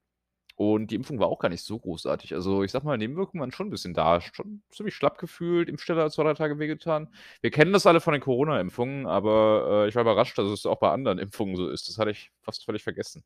Und 0.57 0.91
die 0.91 0.95
Impfung 0.97 1.19
war 1.19 1.29
auch 1.29 1.39
gar 1.39 1.51
nicht 1.51 1.63
so 1.65 1.79
großartig. 1.79 2.35
Also, 2.35 2.63
ich 2.63 2.71
sag 2.73 2.83
mal, 2.83 2.97
Nebenwirkungen 2.97 3.43
waren 3.43 3.53
schon 3.53 3.69
ein 3.69 3.71
bisschen 3.71 3.93
da. 3.95 4.21
Schon 4.23 4.63
ziemlich 4.71 4.95
schlapp 4.95 5.19
gefühlt, 5.19 5.69
Impfstelle 5.69 6.03
hat 6.03 6.13
2, 6.13 6.25
3 6.25 6.35
Tage 6.35 6.59
wehgetan. 6.59 7.09
Wir 7.43 7.51
kennen 7.51 7.73
das 7.75 7.87
alle 7.87 8.01
von 8.01 8.13
den 8.15 8.23
Corona-Impfungen, 8.23 9.07
aber, 9.07 9.85
äh, 9.85 9.89
ich 9.89 9.95
war 9.95 10.03
überrascht, 10.03 10.39
dass 10.39 10.49
es 10.49 10.65
auch 10.67 10.79
bei 10.79 10.91
anderen 10.91 11.19
Impfungen 11.19 11.57
so 11.57 11.69
ist. 11.69 11.89
Das 11.89 11.99
hatte 11.99 12.11
ich 12.11 12.33
fast 12.43 12.65
völlig 12.65 12.83
vergessen 12.83 13.23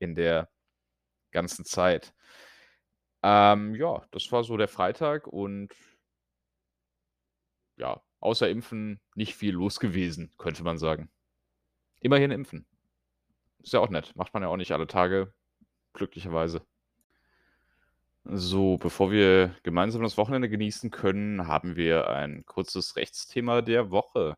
in 0.00 0.14
der 0.16 0.48
ganzen 1.32 1.64
Zeit. 1.64 2.14
Ähm, 3.22 3.74
ja, 3.74 4.02
das 4.10 4.30
war 4.32 4.44
so 4.44 4.56
der 4.56 4.68
Freitag 4.68 5.26
und 5.26 5.72
ja, 7.76 8.00
außer 8.20 8.48
Impfen 8.48 9.00
nicht 9.14 9.34
viel 9.34 9.54
los 9.54 9.80
gewesen, 9.80 10.32
könnte 10.38 10.62
man 10.62 10.78
sagen. 10.78 11.10
Immerhin 12.00 12.30
impfen. 12.30 12.66
Ist 13.62 13.72
ja 13.72 13.80
auch 13.80 13.88
nett. 13.90 14.14
Macht 14.16 14.34
man 14.34 14.42
ja 14.42 14.48
auch 14.48 14.56
nicht 14.56 14.72
alle 14.72 14.86
Tage, 14.86 15.32
glücklicherweise. 15.94 16.62
So, 18.26 18.78
bevor 18.78 19.10
wir 19.10 19.54
gemeinsam 19.64 20.02
das 20.02 20.16
Wochenende 20.16 20.48
genießen 20.48 20.90
können, 20.90 21.46
haben 21.46 21.76
wir 21.76 22.08
ein 22.08 22.44
kurzes 22.46 22.96
Rechtsthema 22.96 23.60
der 23.60 23.90
Woche. 23.90 24.36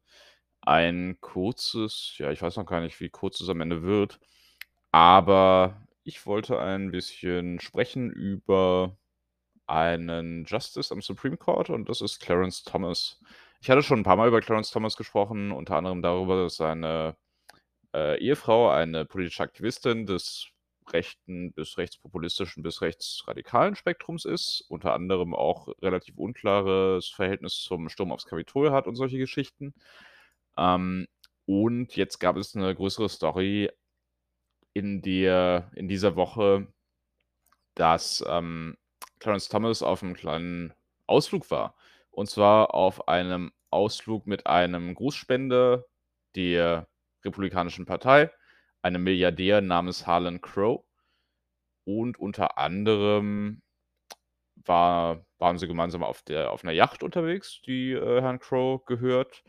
Ein 0.62 1.18
kurzes 1.20 2.14
ja, 2.18 2.32
ich 2.32 2.42
weiß 2.42 2.56
noch 2.56 2.66
gar 2.66 2.80
nicht, 2.80 3.00
wie 3.00 3.10
kurz 3.10 3.40
es 3.40 3.48
am 3.48 3.60
Ende 3.60 3.82
wird, 3.82 4.18
aber 4.92 5.82
ich 6.04 6.26
wollte 6.26 6.60
ein 6.60 6.90
bisschen 6.92 7.60
sprechen 7.60 8.10
über 8.12 8.98
einen 9.66 10.44
Justice 10.46 10.92
am 10.94 11.02
Supreme 11.02 11.36
Court 11.38 11.70
und 11.70 11.88
das 11.88 12.00
ist 12.02 12.20
Clarence 12.20 12.64
Thomas. 12.64 13.20
Ich 13.62 13.70
hatte 13.70 13.82
schon 13.82 14.00
ein 14.00 14.04
paar 14.04 14.16
Mal 14.16 14.28
über 14.28 14.40
Clarence 14.40 14.70
Thomas 14.70 14.96
gesprochen, 14.96 15.52
unter 15.52 15.76
anderem 15.76 16.02
darüber, 16.02 16.42
dass 16.44 16.56
seine, 16.56 17.16
äh, 17.94 18.18
Ehefrau 18.20 18.70
eine 18.70 19.04
politische 19.06 19.42
Aktivistin 19.42 20.06
des 20.06 20.48
rechten 20.93 21.52
bis 21.52 21.78
rechtspopulistischen 21.78 22.62
bis 22.62 22.81
rechtsradikalen 22.83 23.76
Spektrums 23.76 24.25
ist, 24.25 24.64
unter 24.69 24.95
anderem 24.95 25.35
auch 25.35 25.69
relativ 25.83 26.16
unklares 26.19 27.09
Verhältnis 27.09 27.61
zum 27.62 27.88
Sturm 27.88 28.12
aufs 28.12 28.26
Kapitol 28.26 28.73
hat 28.73 28.87
und 28.87 28.97
solche 28.97 29.19
Geschichten. 29.19 29.75
Ähm, 30.59 31.07
und 31.47 31.97
jetzt 31.97 32.19
gab 32.21 32.37
es 32.37 32.57
eine 32.57 32.75
größere 32.75 33.09
Story 33.09 33.71
in 34.75 35.00
der 35.02 35.71
in 35.75 35.88
dieser 35.88 36.16
Woche, 36.16 36.66
dass, 37.75 38.25
ähm, 38.26 38.76
Clarence 39.21 39.49
Thomas 39.49 39.83
auf 39.83 40.02
einem 40.02 40.14
kleinen 40.14 40.73
Ausflug 41.07 41.50
war. 41.50 41.76
Und 42.11 42.28
zwar 42.31 42.75
auf 42.75 43.09
einem 43.09 43.52
Ausflug 43.71 44.26
mit 44.26 44.47
einem 44.47 44.95
Großspender 44.95 45.85
der 46.35 46.88
Republikanischen 47.25 47.87
Partei, 47.87 48.31
einem 48.87 49.02
Milliardär 49.05 49.61
namens 49.61 50.07
Harlan 50.07 50.40
Crow. 50.40 50.85
Und 51.88 52.19
unter 52.19 52.59
anderem 52.59 53.62
war 54.64 55.25
waren 55.38 55.59
sie 55.59 55.66
gemeinsam 55.69 56.02
auf 56.02 56.23
der 56.23 56.50
auf 56.52 56.64
'ner 56.64 56.73
Yacht 56.73 57.02
unterwegs, 57.02 57.61
die, 57.66 57.93
äh, 57.93 58.21
Herrn 58.23 58.38
Crow 58.40 58.85
gehört 58.87 59.43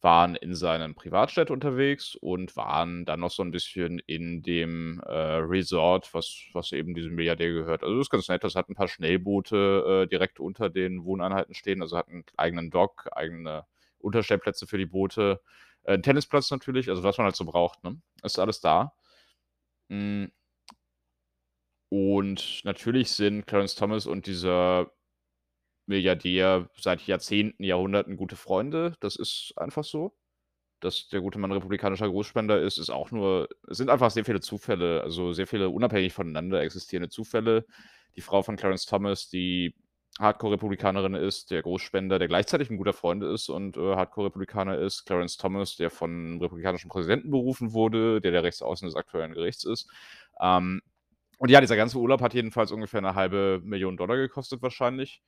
waren 0.00 0.36
in 0.36 0.54
seinem 0.54 0.94
Privatjet 0.94 1.50
unterwegs 1.50 2.14
und 2.14 2.56
waren 2.56 3.04
dann 3.04 3.18
noch 3.20 3.32
so 3.32 3.42
ein 3.42 3.50
bisschen 3.50 3.98
in 4.06 4.42
dem, 4.42 5.00
äh, 5.04 5.10
Resort, 5.12 6.14
was 6.14 6.44
was 6.52 6.70
eben 6.72 6.94
diesem 6.94 7.16
Milliardär 7.16 7.50
gehört. 7.52 7.82
Also, 7.82 7.96
das 7.96 8.06
ist 8.06 8.10
ganz 8.10 8.28
nett. 8.28 8.44
Das 8.44 8.54
hat 8.54 8.68
ein 8.68 8.76
paar 8.76 8.86
Schnellboote, 8.88 10.04
äh, 10.04 10.08
direkt 10.08 10.38
unter 10.40 10.70
den 10.70 11.04
Wohneinheiten 11.04 11.54
stehen. 11.54 11.82
Also, 11.82 11.96
hat 11.98 12.08
einen 12.08 12.24
eigenen 12.36 12.70
Dock, 12.70 13.08
eigene 13.12 13.66
Unterstellplätze 13.98 14.66
für 14.68 14.78
die 14.78 14.86
Boote, 14.86 15.40
äh, 15.88 16.00
Tennisplatz 16.00 16.50
natürlich, 16.50 16.88
also, 16.90 17.02
was 17.02 17.18
man 17.18 17.26
halt 17.26 17.36
so 17.36 17.44
braucht, 17.44 17.82
ne? 17.84 18.00
Ist 18.22 18.38
alles 18.38 18.60
da. 18.60 18.92
Hm. 19.90 20.30
Und 21.90 22.60
natürlich 22.64 23.10
sind 23.12 23.46
Clarence 23.46 23.74
Thomas 23.74 24.06
und 24.06 24.26
dieser 24.26 24.90
Milliardär 25.86 26.68
seit 26.78 27.06
Jahrzehnten, 27.06 27.64
Jahrhunderten 27.64 28.16
gute 28.16 28.36
Freunde. 28.36 28.94
Das 29.00 29.16
ist 29.16 29.54
einfach 29.56 29.84
so. 29.84 30.14
Dass 30.80 31.08
der 31.08 31.22
gute 31.22 31.38
Mann 31.40 31.52
republikanischer 31.52 32.08
Großspender 32.08 32.60
ist, 32.62 32.78
ist 32.78 32.90
auch 32.90 33.10
nur 33.10 33.48
es 33.68 33.78
sind 33.78 33.90
einfach 33.90 34.10
sehr 34.12 34.24
viele 34.24 34.40
Zufälle, 34.40 35.02
also 35.02 35.32
sehr 35.32 35.46
viele 35.48 35.70
unabhängig 35.70 36.12
voneinander 36.12 36.62
existierende 36.62 37.10
Zufälle. 37.10 37.66
Die 38.16 38.20
Frau 38.22 38.42
von 38.42 38.56
Clarence 38.56 38.86
Thomas, 38.86 39.28
die 39.30 39.74
Hardcore-Republikanerin 40.18 41.14
ist, 41.14 41.50
der 41.50 41.62
Großspender, 41.62 42.18
der 42.18 42.28
gleichzeitig 42.28 42.70
ein 42.70 42.76
guter 42.76 42.92
Freund 42.92 43.22
ist 43.22 43.48
und, 43.48 43.76
äh, 43.76 43.96
Hardcore-Republikaner 43.96 44.78
ist. 44.78 45.04
Clarence 45.06 45.36
Thomas, 45.36 45.76
der 45.76 45.90
von 45.90 46.40
republikanischen 46.40 46.90
Präsidenten 46.90 47.30
berufen 47.30 47.72
wurde, 47.72 48.20
der 48.20 48.32
der 48.32 48.42
Rechtsaußen 48.42 48.86
des 48.86 48.96
aktuellen 48.96 49.32
Gerichts 49.34 49.64
ist. 49.64 49.88
Ähm, 50.40 50.82
und 51.38 51.50
ja, 51.50 51.60
dieser 51.60 51.76
ganze 51.76 51.98
Urlaub 51.98 52.22
hat 52.22 52.34
jedenfalls 52.34 52.72
ungefähr 52.72 52.98
eine 52.98 53.14
halbe 53.14 53.60
Million 53.64 53.96
Dollar 53.96 54.16
gekostet 54.16 54.62
wahrscheinlich 54.62 55.22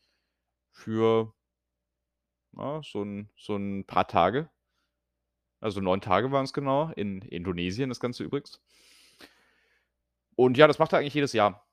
für 0.72 1.32
ja, 2.56 2.80
so 2.82 3.02
'n 3.02 3.28
so 3.36 3.54
'n 3.56 3.84
paar 3.86 4.06
Tage. 4.08 4.50
Also 5.62 5.80
9 5.82 6.00
Tage 6.00 6.32
waren 6.32 6.44
es 6.44 6.52
genau, 6.54 6.90
in 6.96 7.20
Indonesien 7.22 7.90
das 7.90 8.00
Ganze 8.00 8.24
übrigens. 8.24 8.58
Und 10.38 10.56
ja, 10.56 10.66
das 10.66 10.78
macht 10.78 10.92
er 10.92 10.98
eigentlich 11.00 11.14
jedes 11.14 11.32
Jahr. 11.32 11.66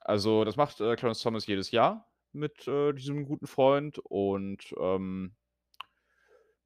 Also, 0.00 0.44
das 0.44 0.56
macht, 0.56 0.80
äh, 0.80 0.96
Clarence 0.96 1.22
Thomas 1.22 1.46
jedes 1.46 1.70
Jahr 1.72 2.06
mit, 2.36 2.68
äh, 2.68 2.92
diesem 2.92 3.24
guten 3.26 3.46
Freund 3.46 3.98
und, 3.98 4.74
ähm 4.80 5.34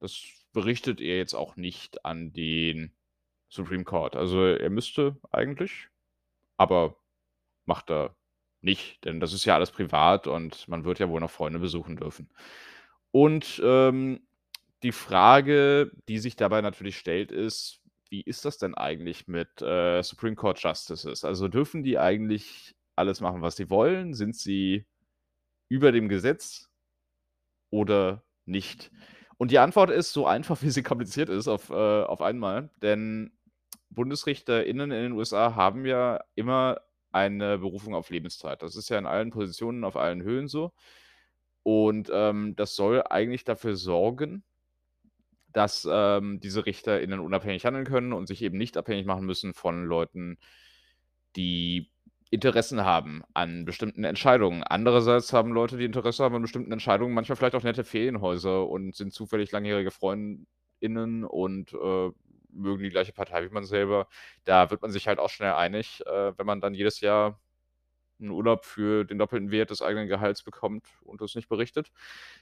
das 0.03 0.23
berichtet 0.53 1.01
er 1.01 1.19
jetzt 1.19 1.35
auch 1.35 1.57
nicht 1.57 2.05
an 2.05 2.33
den 2.33 2.95
Supreme 3.49 3.85
Court. 3.85 4.17
Also, 4.17 4.45
er 4.45 4.71
müsste 4.71 5.17
eigentlich, 5.31 5.89
aber 6.59 6.97
macht 7.67 7.91
er 7.91 8.17
nicht, 8.63 9.05
denn 9.05 9.21
das 9.21 9.33
ist 9.35 9.45
ja 9.47 9.55
alles 9.57 9.73
privat 9.73 10.27
und 10.29 10.69
man 10.69 10.85
wird 10.85 10.99
ja 11.01 11.09
wohl 11.11 11.21
noch 11.21 11.31
Freunde 11.31 11.61
besuchen 11.61 11.97
dürfen. 11.97 12.31
Und, 13.13 13.61
ähm, 13.65 14.27
die 14.85 14.93
Frage, 14.93 15.93
die 16.09 16.19
sich 16.19 16.37
dabei 16.37 16.63
natürlich 16.63 16.99
stellt, 16.99 17.33
ist: 17.33 17.81
Wie 18.11 18.23
ist 18.23 18.45
das 18.47 18.59
denn 18.59 18.75
eigentlich 18.77 19.29
mit, 19.29 19.63
äh, 19.63 20.03
Supreme 20.03 20.37
Court 20.37 20.61
Justices? 20.63 21.25
Also, 21.25 21.49
dürfen 21.49 21.83
die 21.85 21.99
eigentlich 21.99 22.75
alles 22.97 23.21
machen, 23.23 23.43
was 23.43 23.57
sie 23.57 23.71
wollen? 23.71 24.15
Sind 24.15 24.37
sie 24.37 24.87
über 25.71 25.93
dem 25.93 26.11
Gesetz 26.11 26.69
oder 27.71 28.23
nicht? 28.45 28.91
Und 29.39 29.51
die 29.51 29.59
Antwort 29.59 29.89
ist 29.91 30.13
so 30.13 30.27
einfach, 30.27 30.61
wie 30.63 30.71
sie 30.71 30.83
kompliziert 30.83 31.31
ist 31.31 31.49
auf, 31.49 31.71
äh 31.71 31.75
auf 32.05 32.21
einmal, 32.21 32.69
denn 32.83 33.33
BundesrichterInnen 33.89 34.91
in 34.91 35.03
den 35.05 35.13
USA 35.13 35.55
haben 35.55 35.87
ja 35.87 36.21
immer 36.35 36.83
eine 37.13 37.59
Berufung 37.59 37.95
auf 37.95 38.11
Lebenszeit. 38.11 38.63
Das 38.63 38.77
ist 38.77 38.91
ja 38.91 38.99
in 38.99 39.07
allen 39.07 39.31
Positionen 39.31 39.85
auf 39.85 39.97
allen 39.97 40.23
Höhen 40.23 40.47
so. 40.49 40.73
Und, 41.63 42.11
ähm, 42.13 42.55
das 42.57 42.77
soll 42.77 43.03
eigentlich 43.09 43.45
dafür 43.45 43.77
sorgen 43.77 44.45
dass, 45.53 45.87
ähm, 45.91 46.41
diese 46.41 46.67
RichterInnen 46.67 47.21
unabhängig 47.21 47.65
handeln 47.65 47.85
können 47.85 48.13
und 48.13 48.27
sich 48.27 48.43
eben 48.43 48.59
nicht 48.59 48.77
abhängig 48.77 49.07
machen 49.07 49.27
müssen 49.27 49.55
von 49.55 49.85
Leuten, 49.85 50.39
die 51.37 51.91
Interessen 52.31 52.85
haben 52.85 53.23
an 53.35 53.65
bestimmten 53.65 54.05
Entscheidungen. 54.05 54.63
Andererseits 54.63 55.33
haben 55.33 55.53
Leute, 55.53 55.77
die 55.77 55.85
Interesse 55.85 56.23
haben 56.25 56.37
an 56.37 56.43
bestimmten 56.43 56.73
Entscheidungen, 56.73 57.13
manchmal 57.15 57.37
vielleicht 57.37 57.57
auch 57.57 57.65
nette 57.65 57.85
Ferienhäuser 57.85 58.69
und 58.69 58.95
sind 58.95 59.13
zufällig 59.13 59.51
langjährige 59.51 59.91
FreundInnen 59.91 61.25
und, 61.25 61.73
äh, 61.73 62.11
mögen 62.53 62.83
die 62.83 62.91
gleiche 62.91 63.13
Partei 63.13 63.45
wie 63.45 63.53
man 63.53 63.65
selber. 63.65 64.09
Da 64.45 64.71
wird 64.71 64.83
man 64.83 64.91
sich 64.93 65.09
halt 65.09 65.19
auch 65.19 65.31
schnell 65.31 65.53
einig, 65.53 66.03
äh, 66.07 66.33
wenn 66.39 66.47
man 66.47 66.61
dann 66.61 66.75
jedes 66.75 67.01
Jahr 67.01 67.41
'n 68.21 68.31
Urlaub 68.31 68.65
für 68.65 69.05
den 69.05 69.19
doppelten 69.19 69.51
Wert 69.51 69.71
des 69.71 69.83
eigenen 69.83 70.09
Gehalts 70.09 70.43
bekommt 70.43 70.87
und 71.03 71.21
das 71.21 71.35
nicht 71.35 71.49
berichtet. 71.49 71.91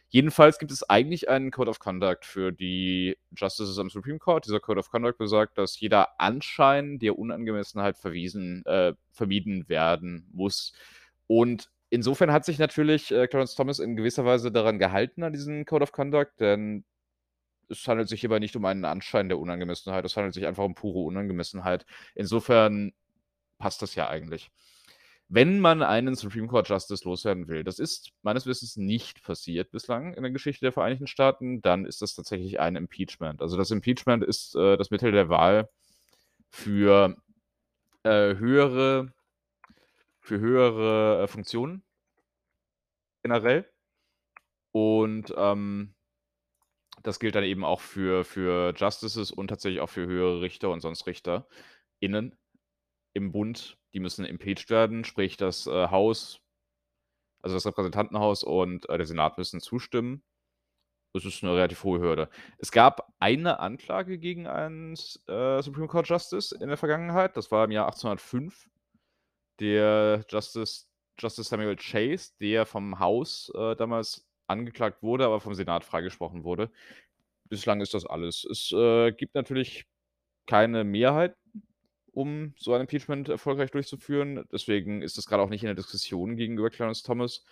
Jedenfalls 0.09 0.59
gibt 0.59 0.73
es 0.73 0.89
eigentlich 0.89 1.29
einen 1.29 1.51
Code 1.51 1.71
of 1.71 1.79
Conduct 1.79 2.25
für 2.25 2.53
die 2.53 3.17
Justices 3.37 3.79
am 3.79 3.91
Supreme 3.91 4.19
Court. 4.19 4.47
Dieser 4.47 4.61
Code 4.61 4.81
of 4.81 4.91
Conduct 4.91 5.19
besagt, 5.19 5.59
dass 5.59 5.79
jeder 5.81 6.21
Anschein 6.21 6.99
der 6.99 7.19
Unangemessenheit 7.19 7.97
verwiesen 7.97 8.65
äh, 8.67 8.95
vermieden 9.11 9.69
werden 9.69 10.29
muss. 10.33 10.73
Und 11.27 11.71
insofern 11.91 12.33
hat 12.33 12.45
sich 12.45 12.59
natürlich, 12.59 13.11
äh, 13.13 13.27
Clarence 13.29 13.55
Thomas 13.55 13.79
in 13.79 13.97
gewisser 13.97 14.25
Weise 14.25 14.51
daran 14.53 14.79
gehalten, 14.79 15.23
an 15.23 15.33
diesen 15.33 15.65
Code 15.65 15.83
of 15.85 15.93
Conduct, 15.93 16.41
denn 16.41 16.85
es 17.69 17.87
handelt 17.89 18.09
sich 18.09 18.21
hierbei 18.21 18.39
nicht 18.39 18.57
um 18.57 18.65
einen 18.65 18.85
Anschein 18.85 19.29
der 19.29 19.39
Unangemessenheit, 19.39 20.05
es 20.05 20.17
handelt 20.17 20.35
sich 20.35 20.47
einfach 20.47 20.65
um 20.65 20.75
pure 20.75 21.01
Unangemessenheit. 21.01 21.87
Insofern 22.15 22.93
passt 23.59 23.83
das 23.83 23.95
ja 23.95 24.09
eigentlich. 24.09 24.51
Wenn 25.31 25.61
man 25.61 25.83
einen 25.83 26.15
Supreme 26.15 26.47
Court 26.49 26.69
Justice 26.71 27.05
loswerden 27.05 27.49
will, 27.49 27.63
das 27.63 27.79
ist 27.79 28.13
meines 28.23 28.47
Wissens 28.47 28.77
nicht 28.77 29.23
passiert 29.23 29.71
bislang 29.71 30.15
in 30.15 30.23
der 30.23 30.33
Geschichte 30.33 30.65
der 30.65 30.73
Vereinigten 30.73 31.07
Staaten, 31.07 31.61
dann 31.61 31.85
ist 31.85 32.01
das 32.01 32.15
tatsächlich 32.15 32.61
ein 32.61 32.77
Impeachment. 32.77 33.43
Also, 33.43 33.59
das 33.59 33.71
Impeachment 33.71 34.25
ist, 34.25 34.55
äh, 34.57 34.79
das 34.79 34.91
Mittel 34.91 35.13
der 35.13 35.29
Wahl 35.29 35.69
für, 36.51 37.17
äh, 38.05 38.37
höhere 38.37 39.13
für 40.23 40.39
höhere, 40.41 41.23
äh, 41.25 41.27
Funktionen 41.29 41.83
generell. 43.25 43.69
Und, 44.75 45.33
ähm 45.37 45.95
das 47.03 47.21
gilt 47.21 47.35
dann 47.35 47.45
eben 47.45 47.65
auch 47.65 47.81
für 47.81 48.25
für 48.25 48.75
Justices 48.77 49.31
und 49.31 49.49
tatsächlich 49.49 49.81
auch 49.81 49.89
für 49.91 50.07
höhere 50.07 50.41
Richter 50.41 50.71
und 50.71 50.81
sonst 50.81 51.07
RichterInnen 51.07 52.37
im 53.19 53.33
Bund. 53.33 53.79
Die 53.95 54.01
müssen 54.01 54.25
impeached 54.27 54.71
werden, 54.71 55.05
sprich 55.05 55.37
das, 55.39 55.67
äh, 55.69 55.89
Haus 55.91 56.41
also 57.43 57.57
das 57.57 57.67
Repräsentantenhaus 57.67 58.43
und, 58.45 58.89
äh, 58.89 58.97
der 58.99 59.07
Senat 59.07 59.39
müssen 59.39 59.61
zustimmen. 59.61 60.23
Das 61.15 61.25
ist 61.25 61.43
'ne 61.43 61.53
relativ 61.55 61.85
hohe 61.85 62.01
Hürde. 62.01 62.29
Es 62.59 62.71
gab 62.73 63.13
eine 63.19 63.61
Anklage 63.61 64.19
gegen 64.19 64.47
einen 64.47 64.95
äh, 65.29 65.63
Supreme 65.63 65.89
Court 65.89 66.09
Justice 66.09 66.55
in 66.61 66.69
der 66.69 66.77
Vergangenheit. 66.77 67.37
Das 67.37 67.51
war 67.51 67.65
im 67.65 67.71
Jahr 67.73 67.87
1805. 67.87 68.69
Der 69.61 70.25
Justice 70.31 70.87
Justice 71.21 71.49
Samuel 71.51 71.77
Chase, 71.77 72.33
der 72.41 72.67
vom 72.67 72.99
Haus, 73.01 73.51
äh, 73.57 73.77
damals 73.77 74.27
angeklagt 74.49 75.03
wurde, 75.03 75.27
aber 75.27 75.41
vom 75.41 75.55
Senat 75.55 75.85
freigesprochen 75.85 76.45
wurde. 76.45 76.71
Bislang 77.51 77.81
ist 77.83 77.95
das 77.95 78.07
alles. 78.07 78.45
Es, 78.45 78.73
äh, 78.73 79.13
gibt 79.13 79.35
natürlich 79.35 79.87
keine 80.47 80.85
Mehrheit, 80.85 81.37
um 82.19 82.53
so 82.59 82.75
ein 82.75 82.81
Impeachment 82.81 83.29
erfolgreich 83.29 83.71
durchzuführen. 83.71 84.45
Deswegen 84.53 85.03
ist 85.03 85.17
das 85.17 85.27
grade 85.27 85.41
auch 85.41 85.51
nicht 85.51 85.63
in 85.63 85.69
der 85.69 85.77
Diskussion 85.77 86.37
gegenüber 86.37 86.69
Clarence 86.69 87.05
Thomas. 87.05 87.45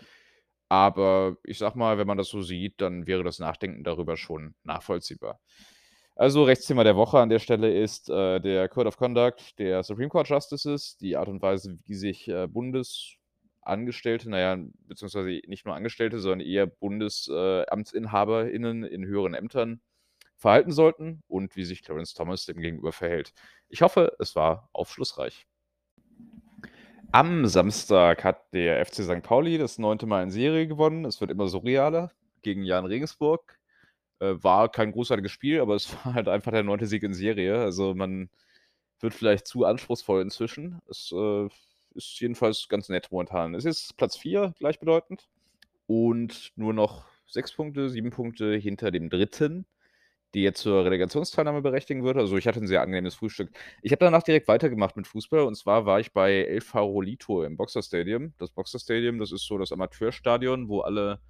Aber 0.69 1.37
ich 1.45 1.59
sage 1.59 1.79
mal, 1.79 1.99
wenn 1.99 2.07
man 2.09 2.19
das 2.19 2.29
so 2.29 2.43
sieht, 2.43 2.81
dann 2.81 3.07
wäre 3.07 3.23
das 3.23 3.39
Nachdenken 3.39 3.85
darüber 3.85 4.17
schon 4.17 4.57
nachvollziehbar. 4.65 5.39
Also, 6.17 6.43
Rechtsthema 6.43 6.83
der 6.83 6.97
Woche 6.97 7.19
an 7.21 7.29
der 7.29 7.39
Stelle 7.39 7.73
ist, 7.73 8.11
äh, 8.11 8.41
der 8.41 8.69
Code 8.69 8.89
of 8.89 8.97
Conduct 8.97 9.57
der 9.61 9.85
Supreme 9.85 10.09
Court 10.09 10.29
Justices, 10.29 10.97
die 10.97 11.17
Art 11.17 11.29
und 11.29 11.43
Weise, 11.43 11.79
wie 11.85 11.95
sich, 11.95 12.27
äh, 12.27 12.49
Bundesangestellte, 12.49 14.29
na 14.31 14.41
ja, 14.41 14.59
beziehungsweise 14.89 15.29
nicht 15.47 15.65
nur 15.67 15.77
Angestellte, 15.77 16.19
sondern 16.19 16.41
eher 16.41 16.67
Bundes 16.67 17.31
äh, 17.33 17.65
in 17.71 19.07
höheren 19.07 19.35
Ämtern 19.35 19.81
verhalten 20.37 20.73
sollten 20.73 21.23
und 21.29 21.57
wie 21.57 21.65
sich 21.65 21.83
Clarence 21.83 22.15
Thomas 22.15 22.47
dem 22.47 22.59
gegenüber 22.61 22.93
verhält. 22.93 23.33
Ich 23.69 23.83
hoffe, 23.83 24.17
es 24.19 24.37
war 24.37 24.69
aufschlussreich. 24.73 25.47
Am 27.13 27.47
Samstag 27.47 28.25
hat 28.25 28.53
der 28.53 28.85
FC 28.85 28.97
Sankt 28.97 29.27
Pauli 29.27 29.59
das 29.59 29.79
9. 29.79 29.99
Mal 30.07 30.23
in 30.23 30.31
Serie 30.31 30.67
gewonnen. 30.67 31.05
Es 31.05 31.21
wird 31.21 31.31
immer 31.31 31.49
surrealer 31.49 32.13
gegen 32.43 32.65
Jahn 32.65 32.85
Regensburg. 32.85 33.59
Äh, 34.19 34.35
war 34.43 34.69
kein 34.71 34.93
großartiges 34.93 35.33
Spiel, 35.33 35.61
aber 35.61 35.75
es 35.77 35.93
war 35.95 36.15
halt 36.15 36.29
einfach 36.29 36.53
der 36.53 36.63
9. 36.63 36.87
Sieg 36.87 37.03
in 37.03 37.15
Serie. 37.15 37.59
Also, 37.59 37.95
man 37.95 38.29
wird 39.01 39.15
vielleicht 39.15 39.47
zu 39.47 39.65
anspruchsvoll 39.65 40.23
inzwischen. 40.23 40.81
Es, 40.89 41.13
äh, 41.13 41.49
ist 41.97 42.21
jedenfalls 42.21 42.69
ganz 42.69 42.89
nett 42.89 43.11
momentan. 43.11 43.55
Es 43.55 43.65
ist 43.65 43.97
Platz 43.97 44.17
4 44.17 44.55
gleichbedeutend 44.59 45.29
und 45.87 46.53
nur 46.57 46.75
noch 46.75 47.07
6 47.27 47.55
Punkte, 47.55 47.89
7 47.89 48.11
Punkte 48.11 48.55
hinter 48.55 48.91
dem 48.91 49.09
3., 49.11 49.65
die 50.35 50.43
jetzt 50.43 50.61
zur 50.61 50.85
Relegationsteilnahme 50.85 51.63
berechtigen 51.63 52.05
würde. 52.05 52.21
Also, 52.21 52.37
ich 52.37 52.47
hatte 52.47 52.61
'n 52.61 52.67
sehr 52.67 52.83
angenehmes 52.83 53.15
Frühstück. 53.17 53.51
Ich 53.83 53.93
habe 53.93 54.01
danach 54.05 54.23
direkt 54.23 54.49
weitergemacht 54.49 54.97
mit 54.97 55.07
Fußball 55.07 55.41
und 55.43 55.57
zwar 55.57 55.87
war 55.87 56.01
ich 56.01 56.13
bei 56.13 56.45
El 56.45 56.61
Farolito 56.61 57.43
im 57.45 57.57
Boxer 57.57 57.83
Stadium. 57.83 58.35
Das 58.39 58.51
Boxer 58.51 58.79
Stadium, 58.79 59.19
das 59.19 59.33
ist 59.33 59.47
so 59.47 59.59
das 59.59 59.73
Amateurstadion, 59.73 60.69
wo 60.69 60.81
alle, 60.81 61.21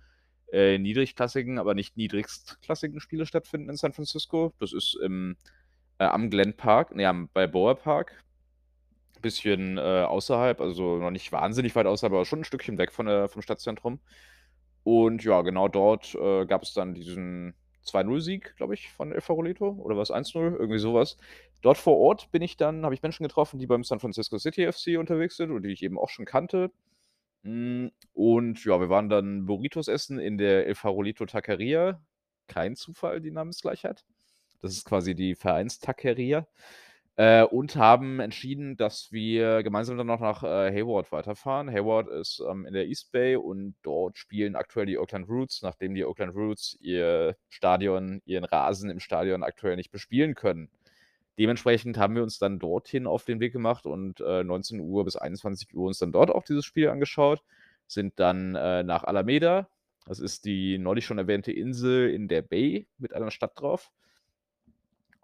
äh, 0.52 0.78
niedrigklassigen, 0.78 1.58
aber 1.58 1.74
nicht 1.74 1.96
niedrigstklassigen 1.96 3.00
Spiele 3.00 3.26
stattfinden 3.26 3.70
in 3.70 3.76
San 3.76 3.92
Francisco. 3.94 4.52
Das 4.60 4.72
ist 4.72 4.96
im 5.02 5.36
äh, 5.98 6.04
am 6.06 6.30
Glen 6.30 6.54
Park, 6.56 6.94
ne, 6.96 7.06
am 7.08 7.28
Balboa 7.30 7.74
Park. 7.74 8.22
Bisschen, 9.22 9.78
äh, 9.78 9.80
außerhalb, 9.80 10.60
also 10.60 10.98
noch 10.98 11.10
nicht 11.10 11.32
wahnsinnig 11.32 11.74
weit 11.76 11.86
außerhalb, 11.86 12.12
aber 12.14 12.24
schon 12.26 12.40
'n 12.40 12.44
Stückchen 12.44 12.78
weg 12.78 12.92
von 12.92 13.28
vom 13.30 13.42
Stadtzentrum. 13.42 14.00
Und 14.84 15.24
ja, 15.24 15.42
genau 15.42 15.68
dort, 15.68 16.14
äh, 16.16 16.46
gab 16.46 16.62
es 16.64 16.74
dann 16.74 16.94
diesen 16.94 17.54
2:0-Sieg, 17.86 18.56
glaube 18.56 18.74
ich, 18.74 18.90
von 18.92 19.12
El 19.12 19.20
Farolito 19.20 19.70
oder 19.82 19.96
war's 19.96 20.10
1:0? 20.10 20.56
Irgendwie 20.56 20.78
so 20.78 20.94
was. 20.94 21.16
Dort 21.62 21.78
vor 21.78 21.96
Ort 21.98 22.30
bin 22.32 22.42
ich 22.42 22.56
dann 22.56 22.84
habe 22.84 22.94
ich 22.94 23.02
Menschen 23.02 23.24
getroffen, 23.24 23.58
die 23.58 23.66
beim 23.66 23.84
San 23.84 24.00
Francisco 24.00 24.38
City 24.38 24.70
FC 24.70 24.98
unterwegs 24.98 25.36
sind 25.36 25.50
und 25.52 25.62
die 25.62 25.70
ich 25.72 25.82
eben 25.82 25.98
auch 25.98 26.10
schon 26.10 26.24
kannte. 26.26 26.70
Hm, 27.44 27.92
und 28.14 28.64
ja, 28.64 28.80
wir 28.80 28.90
waren 28.90 29.08
dann 29.08 29.46
Burritos 29.46 29.88
essen 29.88 30.18
in 30.18 30.38
der 30.38 30.66
El 30.66 30.74
Farolito 30.74 31.26
Taqueria. 31.26 32.00
Kein 32.48 32.76
Zufall, 32.76 33.20
die 33.20 33.30
Namensgleichheit. 33.30 34.04
Das 34.62 34.72
ist 34.72 34.84
quasi 34.84 35.14
die 35.14 35.34
Vereinstaqueria. 35.34 36.46
Äh, 37.18 37.44
und 37.44 37.76
haben 37.76 38.20
entschieden, 38.20 38.76
dass 38.76 39.10
wir 39.10 39.62
gemeinsam 39.62 39.96
dann 39.96 40.06
noch 40.06 40.20
nach, 40.20 40.42
äh, 40.42 40.70
Hayward 40.70 41.10
weiterfahren. 41.12 41.70
Hayward 41.70 42.08
ist, 42.08 42.42
ähm, 42.46 42.66
in 42.66 42.74
der 42.74 42.86
East 42.88 43.10
Bay 43.10 43.36
und 43.36 43.74
dort 43.82 44.18
spielen 44.18 44.54
aktuell 44.54 44.84
die 44.84 44.98
Oakland 44.98 45.26
Roots, 45.28 45.62
nachdem 45.62 45.94
die 45.94 46.04
Oakland 46.04 46.34
Roots 46.34 46.76
ihr 46.80 47.34
Stadion 47.48 48.20
ihren 48.26 48.44
Rasen 48.44 48.90
im 48.90 49.00
Stadion 49.00 49.42
aktuell 49.44 49.76
nicht 49.76 49.90
bespielen 49.92 50.34
können. 50.34 50.68
Dementsprechend 51.38 51.98
haben 51.98 52.14
wir 52.16 52.22
uns 52.22 52.38
dann 52.38 52.58
dorthin 52.58 53.06
auf 53.06 53.24
den 53.24 53.40
Weg 53.40 53.52
gemacht 53.52 53.86
und, 53.86 54.20
äh, 54.20 54.44
19:00 54.44 55.04
bis 55.04 55.16
21:00 55.16 55.86
uns 55.88 55.98
dann 55.98 56.12
dort 56.12 56.30
auch 56.30 56.44
dieses 56.44 56.64
Spiel 56.66 56.88
angeschaut, 56.90 57.42
sind 57.86 58.18
dann, 58.20 58.54
äh, 58.56 58.82
nach 58.82 59.04
Alameda. 59.04 59.68
Das 60.06 60.20
ist 60.20 60.44
die 60.44 60.78
neulich 60.78 61.06
schon 61.06 61.18
erwähnte 61.18 61.52
Insel 61.52 62.10
in 62.10 62.28
der 62.28 62.42
Bay 62.42 62.88
mit 62.98 63.14
einer 63.14 63.30
Stadt 63.30 63.52
drauf 63.60 63.90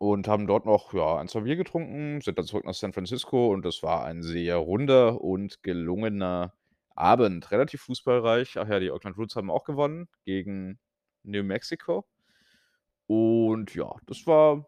und 0.03 0.27
haben 0.27 0.49
dort 0.49 0.67
noch, 0.67 0.93
ja, 0.95 1.19
1, 1.19 1.29
2 1.29 1.43
Bier 1.43 1.55
getrunken, 1.57 2.21
sind 2.23 2.37
dann 2.39 2.45
zurück 2.47 2.65
nach 2.65 2.75
San 2.75 2.93
Francisco 2.93 3.53
und 3.53 3.65
das 3.65 3.85
war 3.85 4.05
ein 4.05 4.23
sehr 4.25 4.57
runder 4.57 5.21
und 5.23 5.63
gelungener 5.63 6.55
Abend. 6.97 7.51
Relativ 7.53 7.83
fußballreich. 7.83 8.59
Ach 8.59 8.69
ja, 8.69 8.81
die 8.81 8.91
Oakland 8.91 9.17
Roots 9.17 9.37
haben 9.37 9.51
auch 9.51 9.65
gewonnen 9.65 10.09
gegen 10.25 10.81
New 11.23 11.45
Mexico. 11.45 12.05
Und 13.11 13.75
ja, 13.75 13.91
das 14.07 14.27
war 14.27 14.67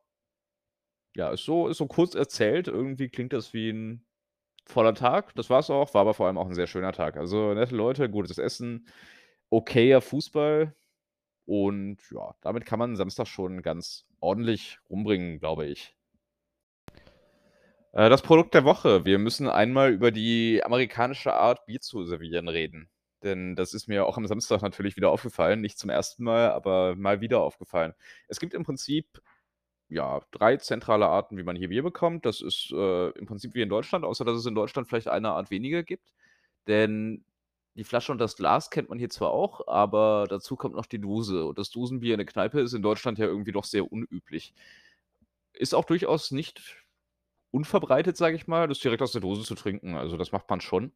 ja, 1.17 1.31
ist 1.31 1.45
so 1.45 1.69
ist 1.69 1.79
so 1.79 1.87
kurz 1.87 2.15
erzählt. 2.15 2.67
Irgendwie 2.69 3.09
klingt 3.09 3.33
das 3.33 3.53
wie 3.55 3.71
'n 3.71 4.05
voller 4.67 4.95
Tag. 4.95 5.35
Das 5.37 5.51
war's 5.51 5.71
auch, 5.71 5.95
war 5.95 6.03
aber 6.03 6.15
vor 6.15 6.27
allem 6.27 6.39
auch 6.39 6.49
'n 6.49 6.55
sehr 6.55 6.67
schöner 6.69 6.93
Tag. 6.93 7.17
Also, 7.19 7.55
nette 7.55 7.77
Leute, 7.77 8.11
gutes 8.11 8.39
Essen, 8.39 8.89
okayer 9.51 10.01
Fußball 10.03 10.75
und 11.47 11.99
ja, 12.11 12.35
damit 12.41 12.65
kann 12.67 12.79
man 12.79 12.97
Samstag 12.97 13.27
schon 13.27 13.63
ganz 13.63 14.07
ordentlich 14.21 14.79
rumbringen, 14.89 15.39
glaube 15.39 15.67
ich. 15.67 15.95
Äh, 17.93 18.11
das 18.11 18.23
Produkt 18.23 18.55
der 18.55 18.65
Woche. 18.65 19.05
Wir 19.05 19.19
müssen 19.19 19.49
einmal 19.49 19.93
über 19.93 20.11
die 20.11 20.63
amerikanische 20.65 21.35
Art, 21.35 21.67
Bier 21.67 21.81
zu 21.81 22.05
servieren, 22.05 22.49
reden. 22.49 22.89
Denn 23.23 23.57
das 23.57 23.73
ist 23.75 23.89
mir 23.89 24.07
auch 24.07 24.19
am 24.19 24.27
Samstag 24.27 24.63
natürlich 24.63 24.97
wieder 24.97 25.11
aufgefallen. 25.11 25.61
Nicht 25.61 25.79
zum 25.79 25.91
1. 25.91 26.19
Mal, 26.19 26.51
aber 26.51 26.97
mal 26.97 27.21
wieder 27.21 27.41
aufgefallen. 27.41 27.95
Es 28.29 28.41
gibt 28.41 28.55
im 28.55 28.65
Prinzip, 28.65 29.23
ja, 29.89 30.21
3 30.33 30.59
zentrale 30.59 31.07
Arten, 31.07 31.37
wie 31.39 31.43
man 31.43 31.57
hier 31.57 31.69
Bier 31.69 31.83
bekommt. 31.83 32.27
Das 32.27 32.41
ist, 32.41 32.71
äh, 32.73 33.11
im 33.11 33.27
Prinzip 33.27 33.55
wie 33.55 33.63
in 33.63 33.69
Deutschland, 33.69 34.05
außer 34.05 34.25
dass 34.25 34.37
es 34.39 34.47
in 34.47 34.55
Deutschland 34.55 34.89
vielleicht 34.89 35.09
eine 35.09 35.31
Art 35.33 35.51
weniger 35.51 35.83
gibt. 35.83 36.13
Denn 36.67 37.25
die 37.77 37.85
Flasche 37.85 38.13
und 38.13 38.19
das 38.19 38.37
Glas 38.37 38.71
kennt 38.71 38.89
man 38.89 38.99
hier 38.99 39.11
zwar 39.11 39.31
auch, 39.33 39.67
aber 39.69 40.27
dazu 40.29 40.57
kommt 40.57 40.75
noch 40.77 40.87
die 40.87 41.01
Dose. 41.01 41.45
Und 41.47 41.59
das 41.59 41.71
Dosenbier 41.71 42.15
in 42.15 42.19
der 42.19 42.27
Kneipe 42.27 42.61
ist 42.61 42.73
in 42.75 42.83
Deutschland 42.83 43.19
ja 43.19 43.27
irgendwie 43.27 43.53
doch 43.53 43.65
sehr 43.65 43.91
unüblich. 43.93 44.53
Ist 45.57 45.75
auch 45.75 45.85
durchaus 45.85 46.33
nicht 46.33 46.85
unverbreitet, 47.53 48.17
sage 48.17 48.37
ich 48.37 48.47
mal, 48.49 48.69
das 48.69 48.81
direkt 48.81 49.03
aus 49.03 49.13
der 49.13 49.21
Dose 49.23 49.45
zu 49.45 49.55
trinken. 49.57 49.95
Also, 49.97 50.17
das 50.17 50.33
macht 50.33 50.51
man 50.51 50.61
schon. 50.61 50.93